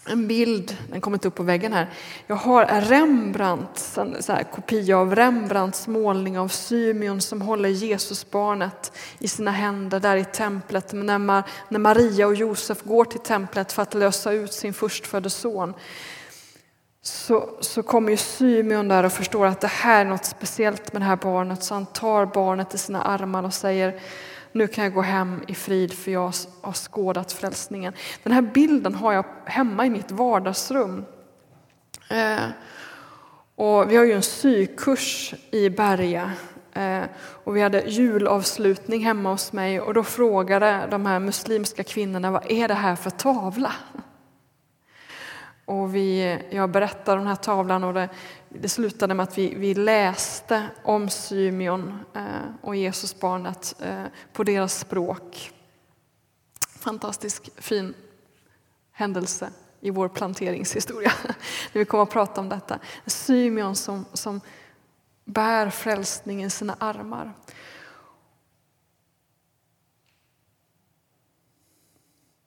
en 0.08 0.28
bild, 0.28 0.76
den 0.90 1.00
kommer 1.00 1.16
inte 1.16 1.28
upp 1.28 1.34
på 1.34 1.42
väggen 1.42 1.72
här. 1.72 1.90
Jag 2.26 2.36
har 2.36 2.80
Rembrandt, 2.80 3.96
en 3.96 4.22
så 4.22 4.32
här 4.32 4.42
kopia 4.42 4.98
av 4.98 5.14
Rembrandts 5.14 5.88
målning 5.88 6.38
av 6.38 6.48
Symeon 6.48 7.20
som 7.20 7.42
håller 7.42 7.68
Jesusbarnet 7.68 8.92
i 9.18 9.28
sina 9.28 9.50
händer 9.50 10.00
där 10.00 10.16
i 10.16 10.24
templet. 10.24 10.92
När, 10.92 11.42
när 11.68 11.78
Maria 11.78 12.26
och 12.26 12.34
Josef 12.34 12.82
går 12.82 13.04
till 13.04 13.20
templet 13.20 13.72
för 13.72 13.82
att 13.82 13.94
lösa 13.94 14.32
ut 14.32 14.52
sin 14.52 14.74
förstfödde 14.74 15.30
son 15.30 15.74
så, 17.02 17.48
så 17.60 17.82
kommer 17.82 18.10
ju 18.10 18.16
Symeon 18.16 18.88
där 18.88 19.04
och 19.04 19.12
förstår 19.12 19.46
att 19.46 19.60
det 19.60 19.66
här 19.66 20.00
är 20.00 20.08
något 20.08 20.24
speciellt 20.24 20.92
med 20.92 21.02
det 21.02 21.06
här 21.06 21.16
barnet 21.16 21.64
så 21.64 21.74
han 21.74 21.86
tar 21.86 22.26
barnet 22.26 22.74
i 22.74 22.78
sina 22.78 23.02
armar 23.02 23.42
och 23.42 23.54
säger 23.54 24.00
nu 24.56 24.66
kan 24.66 24.84
jag 24.84 24.94
gå 24.94 25.02
hem 25.02 25.42
i 25.46 25.54
frid 25.54 25.92
för 25.92 26.10
jag 26.10 26.32
har 26.60 26.72
skådat 26.72 27.32
frälsningen. 27.32 27.92
Den 28.22 28.32
här 28.32 28.42
bilden 28.42 28.94
har 28.94 29.12
jag 29.12 29.24
hemma 29.44 29.86
i 29.86 29.90
mitt 29.90 30.10
vardagsrum. 30.10 31.04
Eh, 32.10 32.48
och 33.54 33.90
vi 33.90 33.96
har 33.96 34.04
ju 34.04 34.12
en 34.12 34.22
sykurs 34.22 35.34
i 35.50 35.70
Berga 35.70 36.32
eh, 36.72 37.02
och 37.18 37.56
vi 37.56 37.62
hade 37.62 37.80
julavslutning 37.80 39.04
hemma 39.04 39.30
hos 39.30 39.52
mig 39.52 39.80
och 39.80 39.94
då 39.94 40.04
frågade 40.04 40.88
de 40.90 41.06
här 41.06 41.18
muslimska 41.18 41.84
kvinnorna 41.84 42.30
vad 42.30 42.50
är 42.50 42.68
det 42.68 42.74
här 42.74 42.96
för 42.96 43.10
tavla? 43.10 43.72
Och 45.64 45.94
vi, 45.94 46.38
jag 46.50 46.70
berättade 46.70 47.12
om 47.12 47.18
den 47.18 47.28
här 47.28 47.42
tavlan 47.42 47.84
och 47.84 47.94
det, 47.94 48.08
det 48.62 48.68
slutade 48.68 49.14
med 49.14 49.24
att 49.24 49.38
vi, 49.38 49.54
vi 49.54 49.74
läste 49.74 50.68
om 50.82 51.08
Symeon 51.08 51.98
eh, 52.14 52.22
och 52.62 52.76
Jesusbarnet 52.76 53.74
eh, 53.80 54.04
på 54.32 54.44
deras 54.44 54.78
språk. 54.78 55.52
Fantastisk 56.68 57.50
fin 57.56 57.94
händelse 58.92 59.50
i 59.80 59.90
vår 59.90 60.08
planteringshistoria. 60.08 61.12
När 61.72 61.78
vi 61.78 61.84
kommer 61.84 62.02
att 62.02 62.10
prata 62.10 62.40
om 62.40 62.48
detta. 62.48 62.78
Symeon 63.06 63.76
som, 63.76 64.04
som 64.12 64.40
bär 65.24 65.70
frälsningen 65.70 66.46
i 66.46 66.50
sina 66.50 66.76
armar. 66.80 67.32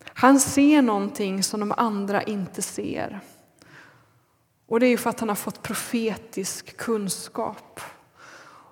Han 0.06 0.40
ser 0.40 0.82
någonting 0.82 1.44
som 1.44 1.60
de 1.60 1.74
andra 1.78 2.24
inte 2.24 2.62
ser. 2.62 3.22
Och 4.70 4.80
det 4.80 4.86
är 4.86 4.90
ju 4.90 4.98
för 4.98 5.10
att 5.10 5.20
han 5.20 5.30
har 5.30 5.36
fått 5.36 5.62
profetisk 5.64 6.78
kunskap. 6.78 7.82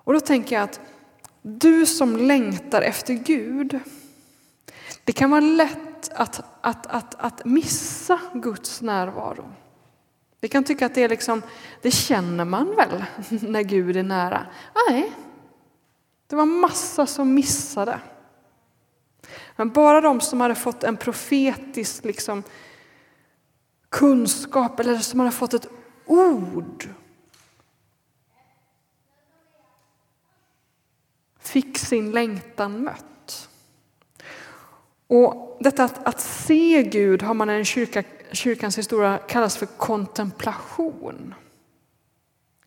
Och 0.04 0.12
då 0.12 0.20
tänker 0.20 0.56
jag 0.56 0.62
att 0.62 0.80
du 1.42 1.86
som 1.86 2.16
längtar 2.16 2.82
efter 2.82 3.14
Gud, 3.14 3.80
det 5.04 5.12
kan 5.12 5.30
vara 5.30 5.40
lätt 5.40 6.12
att, 6.12 6.40
att, 6.60 6.86
att, 6.86 7.14
att 7.14 7.44
missa 7.44 8.20
Guds 8.34 8.82
närvaro. 8.82 9.52
Vi 10.40 10.48
kan 10.48 10.64
tycka 10.64 10.86
att 10.86 10.94
det 10.94 11.02
är 11.02 11.08
liksom, 11.08 11.42
det 11.82 11.90
känner 11.90 12.44
man 12.44 12.76
väl 12.76 13.04
när 13.28 13.62
Gud 13.62 13.96
är 13.96 14.02
nära? 14.02 14.46
Nej, 14.88 15.12
det 16.26 16.36
var 16.36 16.46
massa 16.46 17.06
som 17.06 17.34
missade. 17.34 18.00
Men 19.56 19.70
bara 19.70 20.00
de 20.00 20.20
som 20.20 20.40
hade 20.40 20.54
fått 20.54 20.84
en 20.84 20.96
profetisk 20.96 22.04
liksom, 22.04 22.42
kunskap 23.88 24.80
eller 24.80 24.98
som 24.98 25.20
hade 25.20 25.32
fått 25.32 25.54
ett 25.54 25.68
ord 26.08 26.88
fick 31.48 31.78
sin 31.78 32.10
längtan 32.10 32.82
mött. 32.82 33.48
Och 35.06 35.58
detta 35.60 35.84
att, 35.84 36.06
att 36.06 36.20
se 36.20 36.82
Gud 36.82 37.22
har 37.22 37.34
man 37.34 37.50
i 37.50 37.64
kyrka, 37.64 38.02
kyrkans 38.32 38.78
historia 38.78 39.18
kallas 39.28 39.56
för 39.56 39.66
kontemplation. 39.66 41.34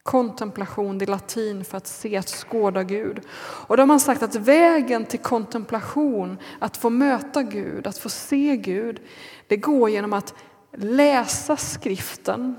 Kontemplation, 0.03 0.97
det 0.97 1.05
är 1.05 1.07
latin 1.07 1.65
för 1.65 1.77
att 1.77 1.87
se, 1.87 2.17
att 2.17 2.29
skåda 2.29 2.83
Gud. 2.83 3.21
Och 3.67 3.77
då 3.77 3.81
har 3.81 3.87
man 3.87 3.99
sagt 3.99 4.23
att 4.23 4.35
vägen 4.35 5.05
till 5.05 5.19
kontemplation, 5.19 6.37
att 6.59 6.77
få 6.77 6.89
möta 6.89 7.43
Gud, 7.43 7.87
att 7.87 7.97
få 7.97 8.09
se 8.09 8.57
Gud, 8.57 9.01
det 9.47 9.57
går 9.57 9.89
genom 9.89 10.13
att 10.13 10.33
läsa 10.71 11.57
skriften, 11.57 12.55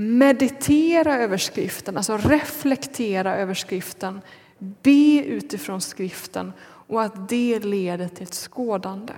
meditera 0.00 1.16
över 1.16 1.36
skriften, 1.36 1.96
alltså 1.96 2.16
reflektera 2.16 3.36
över 3.36 3.54
skriften, 3.54 4.20
be 4.58 5.24
utifrån 5.24 5.80
skriften 5.80 6.52
och 6.62 7.02
att 7.02 7.28
det 7.28 7.60
leder 7.60 8.08
till 8.08 8.22
ett 8.22 8.34
skådande. 8.34 9.12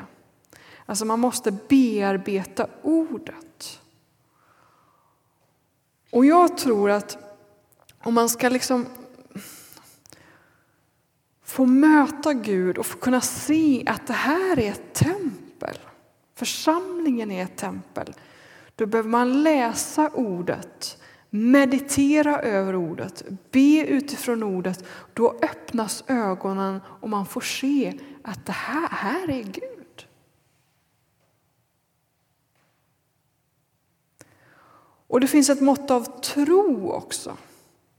Alltså 0.87 1.05
man 1.05 1.21
måste 1.21 1.53
bearbeta 1.53 2.67
ordet. 2.83 3.81
Och 6.11 6.27
jag 6.27 6.59
tror 6.59 6.91
att 6.91 7.19
om 7.99 8.15
man 8.15 8.29
ska 8.29 8.49
liksom 8.49 8.87
få 11.45 11.67
möta 11.67 12.33
Gud 12.33 12.79
och 12.79 12.87
få 12.87 12.99
kunna 12.99 13.21
se 13.21 13.83
att 13.87 14.07
det 14.07 14.13
här 14.13 14.59
är 14.59 14.71
ett 14.71 14.95
tempel, 14.95 15.79
församlingen 16.35 17.31
är 17.31 17.45
ett 17.45 17.57
tempel, 17.57 18.15
då 18.77 18.87
behöver 18.87 19.11
man 19.11 19.43
läsa 19.43 20.11
ordet, 20.15 20.99
meditera 21.31 22.41
över 22.41 22.77
ordet, 22.77 23.23
be 23.51 23.87
utifrån 23.87 24.43
ordet. 24.43 24.85
Då 25.15 25.39
öppnas 25.43 26.05
ögonen 26.07 26.81
och 26.87 27.09
man 27.09 27.27
får 27.27 27.41
se 27.41 27.99
att 28.25 28.47
det 28.47 28.53
här, 28.53 28.89
här 28.89 29.31
är 29.31 29.43
Gud. 29.43 30.07
Och 35.07 35.21
det 35.21 35.27
finns 35.27 35.51
ett 35.51 35.61
mått 35.61 35.91
av 35.91 36.21
tro 36.21 36.91
också. 36.91 37.37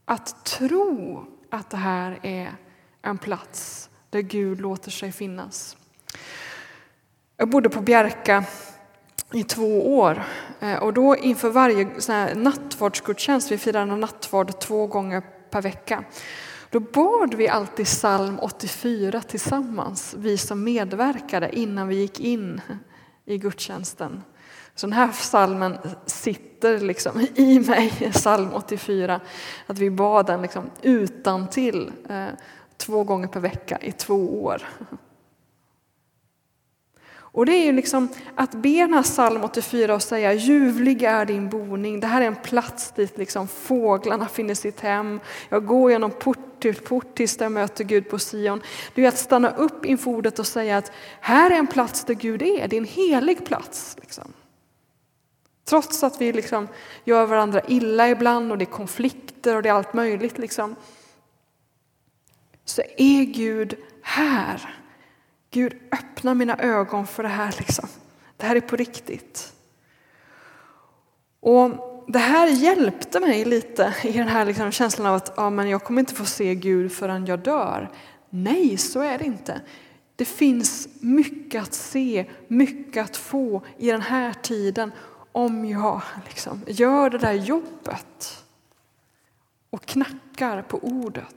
Att 0.06 0.46
tro 0.46 1.26
att 1.50 1.70
det 1.70 1.78
här 1.78 2.20
är 2.24 2.56
en 3.02 3.18
plats 3.18 3.90
där 4.10 4.22
Gud 4.22 4.62
låter 4.62 4.92
sig 4.92 5.12
finnas. 5.12 5.78
Jag 7.38 7.50
bodde 7.50 7.70
på 7.70 7.82
Bjärka 7.82 8.46
i 9.34 9.44
två 9.44 9.98
år 9.98 10.24
Eh, 10.64 10.76
och 10.76 10.94
då 10.94 11.16
inför 11.16 11.50
varje 11.50 11.88
nattvardsgudstjänst, 12.36 13.52
vi 13.52 13.58
firade 13.58 13.96
nattvard 13.96 14.60
två 14.60 14.88
gånger 14.88 15.24
per 15.50 15.62
vecka, 15.62 16.04
då 16.70 16.80
bad 16.80 17.34
vi 17.34 17.48
alltid 17.48 17.86
psalm 17.86 18.40
84 18.42 19.22
tillsammans, 19.22 20.16
vi 20.18 20.38
som 20.38 20.64
medverkade 20.64 21.60
innan 21.60 21.88
vi 21.88 21.96
gick 21.96 22.20
in 22.20 22.62
i 23.26 23.38
gudstjänsten. 23.38 24.22
Så 24.76 24.88
den 24.88 24.94
här 24.94 25.08
psalmen 25.12 25.78
sitter 26.06 26.80
liksom 26.80 27.28
i 27.36 27.60
mig, 27.60 28.12
psalm 28.14 28.54
84, 28.54 29.22
att 29.68 29.78
vi 29.78 29.90
bad 29.90 30.26
den 30.26 30.42
liksom 30.42 30.70
utan 30.82 31.50
till 31.50 31.92
eh, 32.10 32.28
två 32.78 33.04
gånger 33.04 33.28
per 33.28 33.40
vecka 33.40 33.78
i 33.82 33.92
två 33.92 34.44
år. 34.44 34.62
Och 37.34 37.46
det 37.46 37.52
är 37.52 37.66
ju 37.66 37.72
liksom 37.72 38.10
att 38.36 38.52
be 38.52 38.70
den 38.70 38.94
här 38.94 39.04
psalm 39.04 39.44
84 39.44 39.96
och 39.96 40.02
säga 40.02 40.34
ljuvlig 40.34 41.04
är 41.04 41.26
din 41.26 41.50
boning. 41.50 42.00
Det 42.00 42.08
här 42.08 42.22
är 42.22 42.26
en 42.26 42.36
plats 42.36 42.92
dit 42.92 43.18
liksom 43.18 43.48
fåglarna 43.48 44.28
finner 44.28 44.56
sitt 44.56 44.80
hem. 44.80 45.20
Jag 45.50 45.66
går 45.66 45.92
genom 45.92 46.12
port 46.12 46.60
till 46.60 46.76
port 46.76 47.16
tills 47.16 47.40
jag 47.40 47.52
möter 47.52 47.84
Gud 47.84 48.10
på 48.10 48.20
Sion. 48.20 48.62
Det 48.96 49.04
är 49.04 49.08
att 49.08 49.18
stanna 49.18 49.50
upp 49.50 49.86
inför 49.86 50.12
ordet 50.12 50.40
och 50.40 50.48
säga 50.48 50.78
att 50.78 50.92
här 51.20 51.52
är 51.52 51.56
en 51.56 51.68
plats 51.68 52.04
där 52.04 52.14
Gud 52.14 52.42
är. 52.42 52.68
Det 52.68 52.76
är 52.76 52.82
en 52.82 52.86
helig 52.86 53.46
plats. 53.46 53.98
Liksom. 54.02 54.34
Trots 55.66 56.04
att 56.04 56.22
vi 56.22 56.34
liksom 56.34 56.68
gör 57.04 57.26
varandra 57.26 57.62
illa 57.68 58.10
ibland 58.10 58.52
och 58.52 58.58
det 58.58 58.64
är 58.64 58.72
konflikter 58.72 59.56
och 59.56 59.64
det 59.64 59.70
är 59.70 59.74
allt 59.74 59.94
möjligt. 59.94 60.38
Liksom, 60.38 60.76
så 62.66 62.82
är 62.98 63.24
Gud 63.24 63.76
här. 64.02 64.83
Gud 65.54 65.74
öppna 65.92 66.34
mina 66.34 66.58
ögon 66.58 67.08
för 67.08 67.24
det 67.24 67.30
här. 67.30 67.56
Liksom. 67.58 67.90
Det 68.38 68.46
här 68.46 68.56
är 68.56 68.62
på 68.62 68.76
riktigt. 68.76 69.54
Och 71.40 71.90
Det 72.08 72.20
här 72.20 72.48
hjälpte 72.48 73.20
mig 73.20 73.46
lite 73.46 73.94
i 74.04 74.12
den 74.12 74.28
här 74.28 74.46
liksom 74.46 74.72
känslan 74.72 75.08
av 75.08 75.16
att 75.16 75.34
ja, 75.38 75.50
men 75.50 75.70
jag 75.70 75.84
kommer 75.84 76.00
inte 76.00 76.14
få 76.14 76.26
se 76.26 76.56
Gud 76.56 76.92
förrän 76.92 77.26
jag 77.26 77.40
dör. 77.40 77.92
Nej, 78.30 78.78
så 78.78 79.00
är 79.00 79.18
det 79.18 79.26
inte. 79.26 79.62
Det 80.16 80.26
finns 80.26 80.88
mycket 81.00 81.62
att 81.62 81.74
se, 81.74 82.26
mycket 82.48 83.04
att 83.06 83.18
få 83.18 83.62
i 83.78 83.92
den 83.92 84.02
här 84.02 84.34
tiden 84.34 84.92
om 85.32 85.66
jag 85.66 86.02
liksom 86.28 86.62
gör 86.68 87.10
det 87.10 87.18
där 87.18 87.34
jobbet 87.34 88.44
och 89.70 89.86
knackar 89.86 90.62
på 90.62 90.78
ordet 90.78 91.36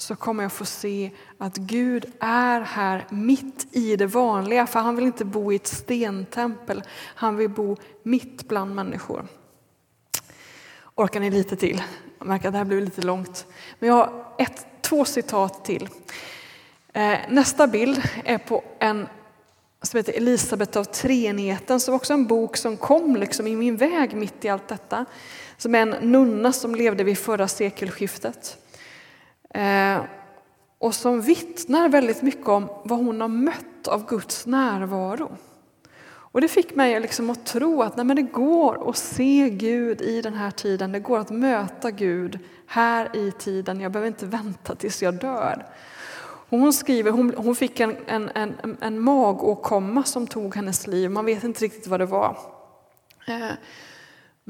så 0.00 0.16
kommer 0.16 0.42
jag 0.42 0.52
få 0.52 0.64
se 0.64 1.10
att 1.38 1.56
Gud 1.56 2.12
är 2.20 2.60
här 2.60 3.06
mitt 3.10 3.66
i 3.72 3.96
det 3.96 4.06
vanliga. 4.06 4.66
För 4.66 4.80
han 4.80 4.96
vill 4.96 5.04
inte 5.04 5.24
bo 5.24 5.52
i 5.52 5.56
ett 5.56 5.66
stentempel, 5.66 6.82
han 7.14 7.36
vill 7.36 7.48
bo 7.48 7.76
mitt 8.02 8.48
bland 8.48 8.74
människor. 8.74 9.26
Orkar 10.94 11.20
ni 11.20 11.30
lite 11.30 11.56
till? 11.56 11.82
Jag 12.18 12.28
märker 12.28 12.48
att 12.48 12.54
det 12.54 12.58
här 12.58 12.64
blir 12.64 12.80
lite 12.80 13.02
långt. 13.02 13.46
Men 13.78 13.88
jag 13.88 13.96
har 13.96 14.34
ett, 14.38 14.66
två 14.80 15.04
citat 15.04 15.64
till. 15.64 15.88
Eh, 16.92 17.18
nästa 17.28 17.66
bild 17.66 18.02
är 18.24 18.38
på 18.38 18.64
en 18.78 19.06
som 19.82 19.98
heter 19.98 20.12
Elisabet 20.12 20.76
av 20.76 20.84
treenigheten, 20.84 21.80
som 21.80 21.94
också 21.94 22.12
en 22.12 22.26
bok 22.26 22.56
som 22.56 22.76
kom 22.76 23.16
liksom 23.16 23.46
i 23.46 23.56
min 23.56 23.76
väg 23.76 24.16
mitt 24.16 24.44
i 24.44 24.48
allt 24.48 24.68
detta. 24.68 25.04
Som 25.56 25.74
är 25.74 25.78
en 25.78 26.12
nunna 26.12 26.52
som 26.52 26.74
levde 26.74 27.04
vid 27.04 27.18
förra 27.18 27.48
sekelskiftet. 27.48 28.58
Eh, 29.54 30.00
och 30.78 30.94
som 30.94 31.20
vittnar 31.20 31.88
väldigt 31.88 32.22
mycket 32.22 32.48
om 32.48 32.68
vad 32.84 32.98
hon 32.98 33.20
har 33.20 33.28
mött 33.28 33.88
av 33.88 34.06
Guds 34.06 34.46
närvaro. 34.46 35.36
Och 36.10 36.40
det 36.40 36.48
fick 36.48 36.74
mig 36.74 37.00
liksom 37.00 37.30
att 37.30 37.46
tro 37.46 37.82
att 37.82 37.96
nej, 37.96 38.06
men 38.06 38.16
det 38.16 38.22
går 38.22 38.90
att 38.90 38.96
se 38.96 39.50
Gud 39.50 40.00
i 40.00 40.22
den 40.22 40.34
här 40.34 40.50
tiden. 40.50 40.92
Det 40.92 41.00
går 41.00 41.18
att 41.18 41.30
möta 41.30 41.90
Gud 41.90 42.38
här 42.66 43.16
i 43.16 43.32
tiden. 43.32 43.80
Jag 43.80 43.92
behöver 43.92 44.08
inte 44.08 44.26
vänta 44.26 44.74
tills 44.74 45.02
jag 45.02 45.14
dör. 45.14 45.66
Hon 46.50 46.72
skriver, 46.72 47.10
hon, 47.10 47.34
hon 47.36 47.56
fick 47.56 47.80
en, 47.80 47.96
en, 48.06 48.30
en, 48.34 48.76
en 48.80 49.00
magåkomma 49.00 50.04
som 50.04 50.26
tog 50.26 50.56
hennes 50.56 50.86
liv. 50.86 51.10
Man 51.10 51.24
vet 51.24 51.44
inte 51.44 51.64
riktigt 51.64 51.86
vad 51.86 52.00
det 52.00 52.06
var. 52.06 52.36
Eh, 53.26 53.50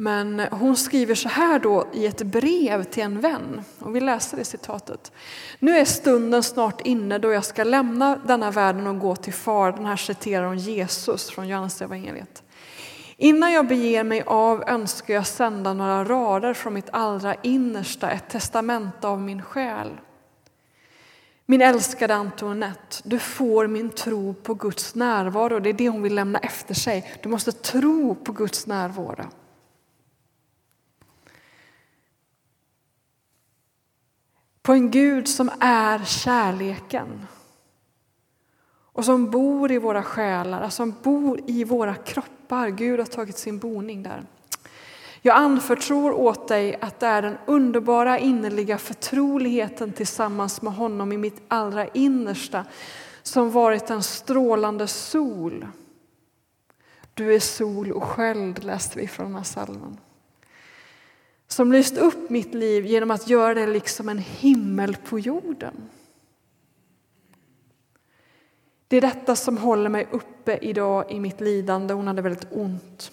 men 0.00 0.40
hon 0.40 0.76
skriver 0.76 1.14
så 1.14 1.28
här 1.28 1.58
då 1.58 1.86
i 1.92 2.06
ett 2.06 2.22
brev 2.22 2.84
till 2.84 3.02
en 3.02 3.20
vän. 3.20 3.62
Och 3.78 3.96
vi 3.96 4.00
läser 4.00 4.36
det 4.36 4.44
citatet. 4.44 5.12
Nu 5.58 5.76
är 5.76 5.84
stunden 5.84 6.42
snart 6.42 6.80
inne 6.80 7.18
då 7.18 7.32
jag 7.32 7.44
ska 7.44 7.64
lämna 7.64 8.16
denna 8.16 8.50
världen 8.50 8.86
och 8.86 8.98
gå 8.98 9.16
till 9.16 9.32
far. 9.32 9.72
Den 9.72 9.86
här 9.86 9.96
citerar 9.96 10.46
hon 10.46 10.58
Jesus 10.58 11.30
från 11.30 11.48
Johannes 11.48 11.82
evangeliet. 11.82 12.42
Innan 13.16 13.52
jag 13.52 13.68
beger 13.68 14.04
mig 14.04 14.22
av 14.26 14.64
önskar 14.68 15.14
jag 15.14 15.26
sända 15.26 15.74
några 15.74 16.04
rader 16.04 16.54
från 16.54 16.74
mitt 16.74 16.90
allra 16.90 17.34
innersta, 17.34 18.10
ett 18.10 18.30
testamente 18.30 19.08
av 19.08 19.20
min 19.20 19.42
själ. 19.42 20.00
Min 21.46 21.62
älskade 21.62 22.14
Antoinette, 22.14 22.96
du 23.04 23.18
får 23.18 23.66
min 23.66 23.90
tro 23.90 24.34
på 24.34 24.54
Guds 24.54 24.94
närvaro. 24.94 25.58
Det 25.58 25.68
är 25.68 25.72
det 25.72 25.88
hon 25.88 26.02
vill 26.02 26.14
lämna 26.14 26.38
efter 26.38 26.74
sig. 26.74 27.18
Du 27.22 27.28
måste 27.28 27.52
tro 27.52 28.14
på 28.14 28.32
Guds 28.32 28.66
närvaro. 28.66 29.24
På 34.68 34.74
en 34.74 34.90
Gud 34.90 35.28
som 35.28 35.50
är 35.60 36.04
kärleken 36.04 37.26
och 38.92 39.04
som 39.04 39.30
bor 39.30 39.72
i 39.72 39.78
våra 39.78 40.02
själar, 40.02 40.62
alltså 40.62 40.76
som 40.76 40.94
bor 41.02 41.40
i 41.46 41.64
våra 41.64 41.94
kroppar. 41.94 42.68
Gud 42.68 42.98
har 42.98 43.06
tagit 43.06 43.38
sin 43.38 43.58
boning 43.58 44.02
där. 44.02 44.26
Jag 45.22 45.36
anförtror 45.36 46.12
åt 46.12 46.48
dig 46.48 46.78
att 46.80 47.00
det 47.00 47.06
är 47.06 47.22
den 47.22 47.38
underbara 47.46 48.18
innerliga 48.18 48.78
förtroligheten 48.78 49.92
tillsammans 49.92 50.62
med 50.62 50.74
honom 50.74 51.12
i 51.12 51.16
mitt 51.16 51.42
allra 51.48 51.88
innersta 51.88 52.64
som 53.22 53.50
varit 53.50 53.90
en 53.90 54.02
strålande 54.02 54.86
sol. 54.86 55.66
Du 57.14 57.34
är 57.34 57.40
sol 57.40 57.92
och 57.92 58.04
sköld, 58.04 58.64
läste 58.64 58.98
vi 58.98 59.08
från 59.08 59.26
den 59.26 59.36
här 59.36 59.42
salmen. 59.42 59.98
Som 61.48 61.72
lyst 61.72 61.96
upp 61.96 62.30
mitt 62.30 62.54
liv 62.54 62.86
genom 62.86 63.10
att 63.10 63.28
göra 63.28 63.54
det 63.54 63.66
liksom 63.66 64.08
en 64.08 64.18
himmel 64.18 64.96
på 64.96 65.18
jorden. 65.18 65.74
Det 68.88 68.96
är 68.96 69.00
detta 69.00 69.36
som 69.36 69.58
håller 69.58 69.90
mig 69.90 70.08
uppe 70.10 70.58
idag 70.62 71.10
i 71.10 71.20
mitt 71.20 71.40
lidande. 71.40 71.94
Hon 71.94 72.06
hade 72.06 72.22
väldigt 72.22 72.46
ont. 72.50 73.12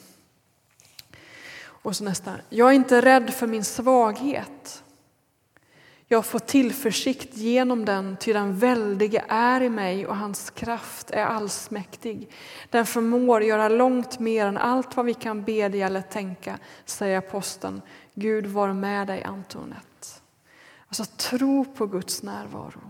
Och 1.66 1.96
så 1.96 2.04
nästa. 2.04 2.32
Jag 2.50 2.70
är 2.70 2.74
inte 2.74 3.02
rädd 3.02 3.34
för 3.34 3.48
min 3.48 3.64
svaghet. 3.64 4.84
Jag 6.08 6.26
får 6.26 6.40
tillförsikt 6.40 7.38
genom 7.38 7.86
den, 7.86 8.18
ty 8.20 8.34
den 8.34 8.60
väldige 8.60 9.24
är 9.28 9.62
i 9.62 9.70
mig 9.70 10.08
och 10.08 10.18
hans 10.18 10.50
kraft 10.50 11.12
är 11.12 11.26
allsmäktig. 11.26 12.32
Den 12.70 12.86
förmår 12.86 13.44
göra 13.44 13.70
långt 13.70 14.20
mer 14.20 14.46
än 14.46 14.58
allt 14.58 14.96
vad 14.96 15.06
vi 15.06 15.14
kan 15.14 15.44
bedja 15.44 15.86
eller 15.86 16.02
tänka, 16.02 16.60
säger 16.86 17.18
aposteln. 17.18 17.82
Gud 18.16 18.46
var 18.46 18.74
med 18.74 19.08
dig, 19.08 19.24
Antoinette. 19.24 20.08
Alltså 20.88 21.06
tro 21.06 21.66
på 21.66 21.86
Guds 21.88 22.24
närvaro. 22.24 22.82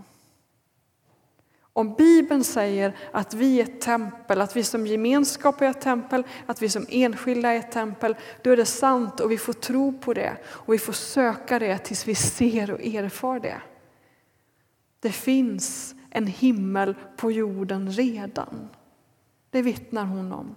Om 1.72 1.94
Bibeln 1.94 2.44
säger 2.44 2.96
att 3.12 3.34
vi 3.34 3.60
är 3.60 3.64
ett 3.64 3.80
tempel, 3.80 4.40
att 4.40 4.56
vi 4.56 4.64
som 4.64 4.86
gemenskap 4.86 5.60
är 5.60 5.70
ett 5.70 5.80
tempel, 5.80 6.24
att 6.46 6.62
vi 6.62 6.68
som 6.68 6.86
enskilda 6.88 7.52
är 7.52 7.58
ett 7.58 7.72
tempel, 7.72 8.16
då 8.42 8.50
är 8.50 8.56
det 8.56 8.66
sant 8.66 9.20
och 9.20 9.30
vi 9.30 9.38
får 9.38 9.52
tro 9.52 9.98
på 9.98 10.14
det 10.14 10.36
och 10.46 10.74
vi 10.74 10.78
får 10.78 10.92
söka 10.92 11.58
det 11.58 11.78
tills 11.78 12.08
vi 12.08 12.14
ser 12.14 12.70
och 12.70 12.80
erfar 12.80 13.40
det. 13.40 13.60
Det 15.00 15.12
finns 15.12 15.94
en 16.10 16.26
himmel 16.26 16.94
på 17.16 17.32
jorden 17.32 17.90
redan. 17.90 18.68
Det 19.50 19.62
vittnar 19.62 20.04
hon 20.04 20.32
om. 20.32 20.54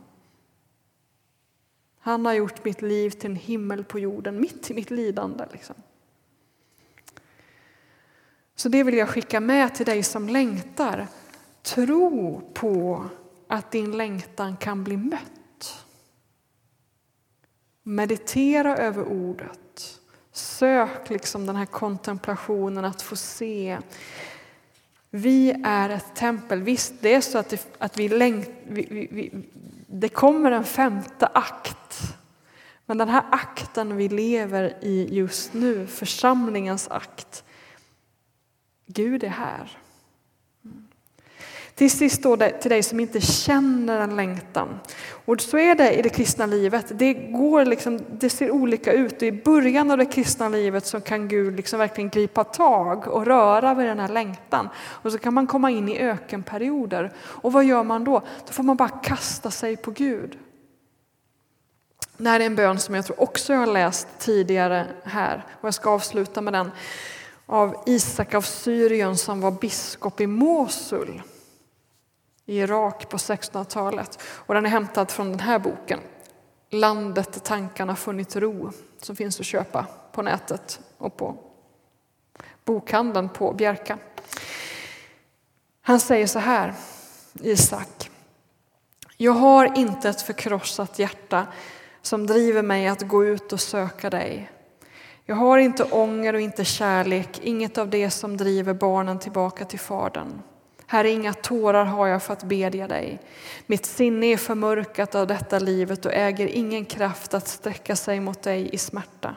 Han 2.09 2.25
har 2.25 2.33
gjort 2.33 2.65
mitt 2.65 2.81
liv 2.81 3.09
till 3.09 3.29
en 3.29 3.35
himmel 3.35 3.83
på 3.83 3.99
jorden, 3.99 4.41
mitt 4.41 4.71
i 4.71 4.73
mitt 4.73 4.91
lidande. 4.91 5.45
Liksom. 5.51 5.75
Så 8.55 8.69
det 8.69 8.83
vill 8.83 8.97
jag 8.97 9.09
skicka 9.09 9.39
med 9.39 9.75
till 9.75 9.85
dig 9.85 10.03
som 10.03 10.29
längtar. 10.29 11.07
Tro 11.61 12.41
på 12.53 13.05
att 13.47 13.71
din 13.71 13.97
längtan 13.97 14.57
kan 14.57 14.83
bli 14.83 14.97
mött. 14.97 15.85
Meditera 17.83 18.77
över 18.77 19.03
ordet. 19.03 19.99
Sök 20.31 21.09
liksom 21.09 21.45
den 21.45 21.55
här 21.55 21.65
kontemplationen 21.65 22.85
att 22.85 23.01
få 23.01 23.15
se. 23.15 23.79
Vi 25.09 25.61
är 25.65 25.89
ett 25.89 26.15
tempel. 26.15 26.61
Visst, 26.61 26.93
det 27.01 27.13
är 27.13 27.21
så 27.21 27.37
att, 27.37 27.49
det, 27.49 27.67
att 27.77 27.97
vi, 27.97 28.09
längt, 28.09 28.49
vi, 28.67 28.87
vi, 28.89 29.07
vi 29.11 29.43
det 29.91 30.09
kommer 30.09 30.51
en 30.51 30.63
femte 30.63 31.27
akt. 31.27 31.78
Men 32.89 32.97
den 32.97 33.09
här 33.09 33.23
akten 33.31 33.97
vi 33.97 34.09
lever 34.09 34.77
i 34.81 35.07
just 35.11 35.53
nu, 35.53 35.87
församlingens 35.87 36.87
akt, 36.87 37.43
Gud 38.85 39.23
är 39.23 39.29
här. 39.29 39.77
Till 41.75 41.91
sist 41.91 42.23
då 42.23 42.37
till 42.37 42.69
dig 42.69 42.83
som 42.83 42.99
inte 42.99 43.21
känner 43.21 43.99
en 44.01 44.15
längtan. 44.15 44.79
Och 45.25 45.41
så 45.41 45.57
är 45.57 45.75
det 45.75 45.93
i 45.93 46.01
det 46.01 46.09
kristna 46.09 46.45
livet. 46.45 46.85
Det, 46.89 47.13
går 47.13 47.65
liksom, 47.65 47.99
det 48.11 48.29
ser 48.29 48.51
olika 48.51 48.93
ut. 48.93 49.23
I 49.23 49.31
början 49.31 49.91
av 49.91 49.97
det 49.97 50.05
kristna 50.05 50.49
livet 50.49 50.85
så 50.85 50.99
kan 50.99 51.27
Gud 51.27 51.55
liksom 51.55 51.79
verkligen 51.79 52.09
gripa 52.09 52.43
tag 52.43 53.07
och 53.07 53.25
röra 53.25 53.73
vid 53.73 53.87
den 53.87 53.99
här 53.99 54.09
längtan. 54.09 54.69
Och 54.79 55.11
så 55.11 55.17
kan 55.17 55.33
man 55.33 55.47
komma 55.47 55.71
in 55.71 55.89
i 55.89 55.99
ökenperioder. 55.99 57.13
Och 57.17 57.53
vad 57.53 57.65
gör 57.65 57.83
man 57.83 58.03
då? 58.03 58.21
Då 58.47 58.53
får 58.53 58.63
man 58.63 58.75
bara 58.75 58.89
kasta 58.89 59.51
sig 59.51 59.77
på 59.77 59.91
Gud. 59.91 60.37
Det 62.21 62.29
här 62.29 62.39
är 62.39 62.45
en 62.45 62.55
bön 62.55 62.79
som 62.79 62.95
jag 62.95 63.05
tror 63.05 63.21
också 63.21 63.53
jag 63.53 63.59
har 63.59 63.67
läst 63.67 64.07
tidigare 64.17 64.87
här 65.03 65.45
och 65.61 65.67
jag 65.67 65.73
ska 65.73 65.89
avsluta 65.89 66.41
med 66.41 66.53
den 66.53 66.71
av 67.45 67.83
Isak 67.85 68.33
av 68.33 68.41
Syrien 68.41 69.17
som 69.17 69.41
var 69.41 69.51
biskop 69.51 70.21
i 70.21 70.27
Mosul 70.27 71.21
i 72.45 72.59
Irak 72.59 73.09
på 73.09 73.17
1600-talet. 73.17 74.19
Och 74.23 74.53
den 74.53 74.65
är 74.65 74.69
hämtad 74.69 75.11
från 75.11 75.29
den 75.29 75.39
här 75.39 75.59
boken, 75.59 75.99
Landet 76.69 77.33
där 77.33 77.39
tankarna 77.39 77.95
funnit 77.95 78.35
ro, 78.35 78.71
som 78.97 79.15
finns 79.15 79.39
att 79.39 79.45
köpa 79.45 79.85
på 80.11 80.21
nätet 80.21 80.79
och 80.97 81.17
på 81.17 81.37
bokhandeln 82.65 83.29
på 83.29 83.53
Bjärka. 83.53 83.97
Han 85.81 85.99
säger 85.99 86.27
så 86.27 86.39
här, 86.39 86.73
Isak. 87.33 88.11
Jag 89.17 89.33
har 89.33 89.77
inte 89.77 90.09
ett 90.09 90.21
förkrossat 90.21 90.99
hjärta 90.99 91.47
som 92.01 92.27
driver 92.27 92.61
mig 92.61 92.87
att 92.87 93.07
gå 93.07 93.25
ut 93.25 93.53
och 93.53 93.59
söka 93.59 94.09
dig. 94.09 94.51
Jag 95.25 95.35
har 95.35 95.57
inte 95.57 95.83
ånger 95.83 96.33
och 96.33 96.41
inte 96.41 96.65
kärlek, 96.65 97.39
inget 97.43 97.77
av 97.77 97.89
det 97.89 98.09
som 98.09 98.37
driver 98.37 98.73
barnen 98.73 99.19
tillbaka 99.19 99.65
till 99.65 99.79
Fadern. 99.79 100.41
Herre, 100.87 101.09
inga 101.09 101.33
tårar 101.33 101.85
har 101.85 102.07
jag 102.07 102.23
för 102.23 102.33
att 102.33 102.43
bedja 102.43 102.87
dig. 102.87 103.19
Mitt 103.65 103.85
sinne 103.85 104.25
är 104.25 104.37
förmörkat 104.37 105.15
av 105.15 105.27
detta 105.27 105.59
livet 105.59 106.05
och 106.05 106.13
äger 106.13 106.47
ingen 106.47 106.85
kraft 106.85 107.33
att 107.33 107.47
sträcka 107.47 107.95
sig 107.95 108.19
mot 108.19 108.41
dig 108.41 108.69
i 108.73 108.77
smärta. 108.77 109.35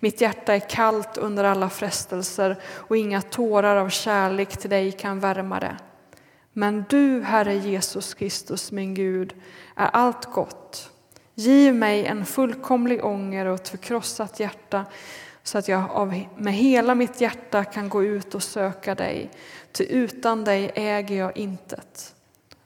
Mitt 0.00 0.20
hjärta 0.20 0.54
är 0.54 0.68
kallt 0.68 1.16
under 1.16 1.44
alla 1.44 1.70
frestelser 1.70 2.56
och 2.64 2.96
inga 2.96 3.22
tårar 3.22 3.76
av 3.76 3.88
kärlek 3.88 4.56
till 4.56 4.70
dig 4.70 4.92
kan 4.92 5.20
värma 5.20 5.60
det. 5.60 5.76
Men 6.52 6.84
du, 6.88 7.22
Herre 7.22 7.54
Jesus 7.54 8.14
Kristus, 8.14 8.72
min 8.72 8.94
Gud, 8.94 9.34
är 9.76 9.90
allt 9.92 10.24
gott 10.24 10.90
Giv 11.38 11.74
mig 11.74 12.06
en 12.06 12.26
fullkomlig 12.26 13.04
ånger 13.04 13.46
och 13.46 13.54
ett 13.54 13.68
förkrossat 13.68 14.40
hjärta 14.40 14.84
så 15.42 15.58
att 15.58 15.68
jag 15.68 16.26
med 16.36 16.54
hela 16.54 16.94
mitt 16.94 17.20
hjärta 17.20 17.64
kan 17.64 17.88
gå 17.88 18.04
ut 18.04 18.34
och 18.34 18.42
söka 18.42 18.94
dig, 18.94 19.30
ty 19.72 19.84
utan 19.84 20.44
dig 20.44 20.70
äger 20.74 21.16
jag 21.16 21.36
intet. 21.36 22.14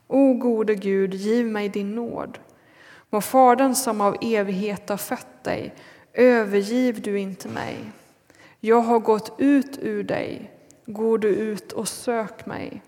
O 0.09 0.35
gode 0.35 0.75
Gud, 0.75 1.15
giv 1.15 1.47
mig 1.47 1.69
din 1.69 1.95
nåd. 1.95 2.39
Må 3.11 3.21
Fadern 3.21 3.75
som 3.75 4.01
av 4.01 4.17
evighet 4.21 4.89
har 4.89 4.97
fött 4.97 5.45
dig, 5.45 5.75
övergiv 6.13 7.03
du 7.03 7.19
inte 7.19 7.49
mig. 7.49 7.77
Jag 8.61 8.81
har 8.81 8.99
gått 8.99 9.35
ut 9.39 9.79
ur 9.83 10.05
dig, 10.05 10.51
gå 10.87 11.17
du 11.17 11.29
ut 11.29 11.73
och 11.73 11.89
sök 11.89 12.47
mig. 12.47 12.83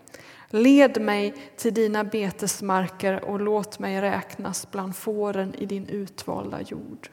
Led 0.55 1.01
mig 1.01 1.33
till 1.55 1.73
dina 1.73 2.03
betesmarker 2.03 3.23
och 3.23 3.39
låt 3.39 3.79
mig 3.79 4.01
räknas 4.01 4.71
bland 4.71 4.95
fåren 4.95 5.55
i 5.55 5.65
din 5.65 5.87
utvalda 5.87 6.61
jord. 6.61 7.09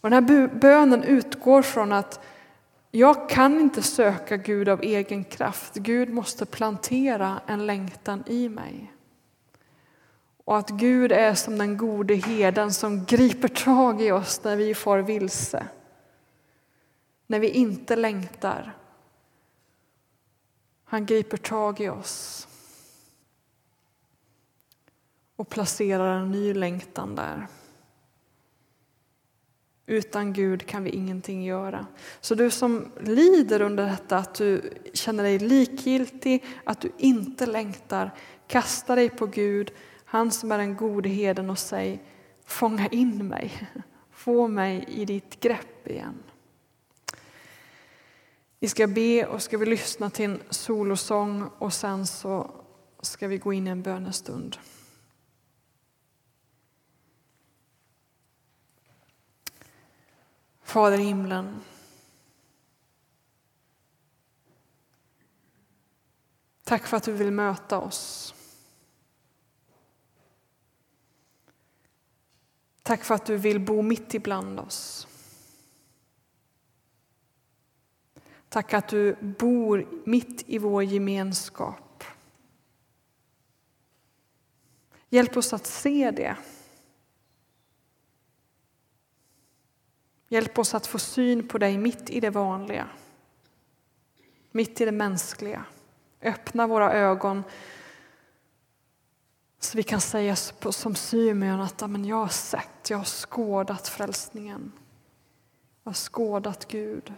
Och 0.00 0.10
den 0.10 0.24
här 0.24 0.48
bönen 0.48 1.02
utgår 1.02 1.62
från 1.62 1.92
att 1.92 2.20
jag 2.90 3.28
kan 3.28 3.60
inte 3.60 3.82
söka 3.82 4.36
Gud 4.36 4.68
av 4.68 4.82
egen 4.82 5.24
kraft. 5.24 5.74
Gud 5.74 6.08
måste 6.10 6.46
plantera 6.46 7.40
en 7.46 7.66
längtan 7.66 8.24
i 8.26 8.48
mig. 8.48 8.92
Och 10.44 10.58
att 10.58 10.70
Gud 10.70 11.12
är 11.12 11.34
som 11.34 11.58
den 11.58 11.76
gode 11.76 12.14
heden 12.14 12.72
som 12.72 13.04
griper 13.04 13.48
tag 13.48 14.02
i 14.02 14.12
oss 14.12 14.44
när 14.44 14.56
vi 14.56 14.74
får 14.74 14.98
vilse. 14.98 15.66
När 17.26 17.40
vi 17.40 17.48
inte 17.48 17.96
längtar 17.96 18.74
han 20.92 21.06
griper 21.06 21.36
tag 21.36 21.80
i 21.80 21.88
oss 21.88 22.48
och 25.36 25.48
placerar 25.48 26.18
en 26.18 26.30
ny 26.30 26.54
längtan 26.54 27.14
där. 27.14 27.46
Utan 29.86 30.32
Gud 30.32 30.66
kan 30.66 30.84
vi 30.84 30.90
ingenting 30.90 31.44
göra. 31.44 31.86
Så 32.20 32.34
du 32.34 32.50
som 32.50 32.92
lider 33.00 33.62
under 33.62 33.86
detta, 33.86 34.16
att 34.16 34.34
du 34.34 34.72
känner 34.92 35.22
dig 35.22 35.38
likgiltig, 35.38 36.44
att 36.64 36.80
du 36.80 36.92
inte 36.98 37.46
längtar, 37.46 38.10
kasta 38.46 38.94
dig 38.94 39.10
på 39.10 39.26
Gud, 39.26 39.72
han 40.04 40.30
som 40.30 40.52
är 40.52 40.58
den 40.58 40.76
gode 40.76 41.08
heden 41.08 41.50
och 41.50 41.58
säg 41.58 42.02
fånga 42.44 42.88
in 42.88 43.28
mig, 43.28 43.70
få 44.10 44.48
mig 44.48 44.84
i 44.88 45.04
ditt 45.04 45.40
grepp 45.40 45.88
igen. 45.88 46.22
Vi 48.62 48.68
ska 48.68 48.86
be 48.86 49.26
och 49.26 49.42
ska 49.42 49.58
vi 49.58 49.66
lyssna 49.66 50.10
till 50.10 50.24
en 50.24 50.42
solosång 50.50 51.50
och 51.58 51.72
sen 51.72 52.06
så 52.06 52.50
ska 53.00 53.28
vi 53.28 53.38
gå 53.38 53.52
in 53.52 53.66
i 53.66 53.70
en 53.70 53.82
bönestund. 53.82 54.56
Fader 60.62 60.98
i 60.98 61.02
himlen. 61.02 61.60
Tack 66.64 66.86
för 66.86 66.96
att 66.96 67.04
du 67.04 67.12
vill 67.12 67.30
möta 67.30 67.78
oss. 67.78 68.34
Tack 72.82 73.04
för 73.04 73.14
att 73.14 73.26
du 73.26 73.36
vill 73.36 73.60
bo 73.60 73.82
mitt 73.82 74.14
ibland 74.14 74.60
oss. 74.60 75.08
Tack 78.52 78.74
att 78.74 78.88
du 78.88 79.16
bor 79.20 79.88
mitt 80.04 80.44
i 80.46 80.58
vår 80.58 80.82
gemenskap. 80.82 82.04
Hjälp 85.08 85.36
oss 85.36 85.52
att 85.52 85.66
se 85.66 86.10
det. 86.10 86.36
Hjälp 90.28 90.58
oss 90.58 90.74
att 90.74 90.86
få 90.86 90.98
syn 90.98 91.48
på 91.48 91.58
dig 91.58 91.78
mitt 91.78 92.10
i 92.10 92.20
det 92.20 92.30
vanliga, 92.30 92.88
mitt 94.50 94.80
i 94.80 94.84
det 94.84 94.92
mänskliga. 94.92 95.64
Öppna 96.22 96.66
våra 96.66 96.92
ögon 96.92 97.42
så 99.58 99.76
vi 99.76 99.82
kan 99.82 100.00
säga 100.00 100.36
som 100.36 100.94
Symeon 100.94 101.60
att 101.60 101.80
jag 101.80 102.16
har 102.16 102.28
sett, 102.28 102.90
jag 102.90 102.98
har 102.98 103.04
skådat 103.04 103.88
frälsningen. 103.88 104.72
Jag 105.82 105.90
har 105.90 105.94
skådat 105.94 106.68
Gud. 106.68 107.12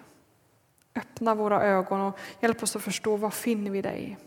Öppna 0.95 1.34
våra 1.34 1.62
ögon 1.62 2.01
och 2.01 2.18
hjälp 2.40 2.62
oss 2.62 2.76
att 2.76 2.82
förstå 2.82 3.16
var 3.16 3.30
finner 3.30 3.70
vi 3.70 3.82
dig. 3.82 4.18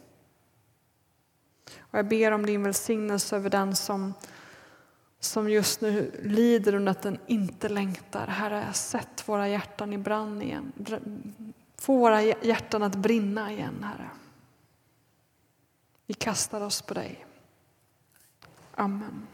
Och 1.79 1.97
jag 1.97 2.07
ber 2.07 2.31
om 2.31 2.45
din 2.45 2.63
välsignelse 2.63 3.35
över 3.35 3.49
den 3.49 3.75
som, 3.75 4.13
som 5.19 5.49
just 5.49 5.81
nu 5.81 6.21
lider 6.23 6.75
under 6.75 6.91
att 6.91 7.01
den 7.01 7.19
inte 7.27 7.69
längtar. 7.69 8.27
Herre, 8.27 8.73
sätt 8.73 9.27
våra 9.27 9.47
hjärtan 9.47 9.93
i 9.93 9.97
brand 9.97 10.43
igen. 10.43 10.71
Få 11.77 11.97
våra 11.97 12.21
hjärtan 12.21 12.83
att 12.83 12.95
brinna 12.95 13.51
igen, 13.51 13.83
Herre. 13.83 14.09
Vi 16.05 16.13
kastar 16.13 16.61
oss 16.61 16.81
på 16.81 16.93
dig. 16.93 17.25
Amen. 18.75 19.27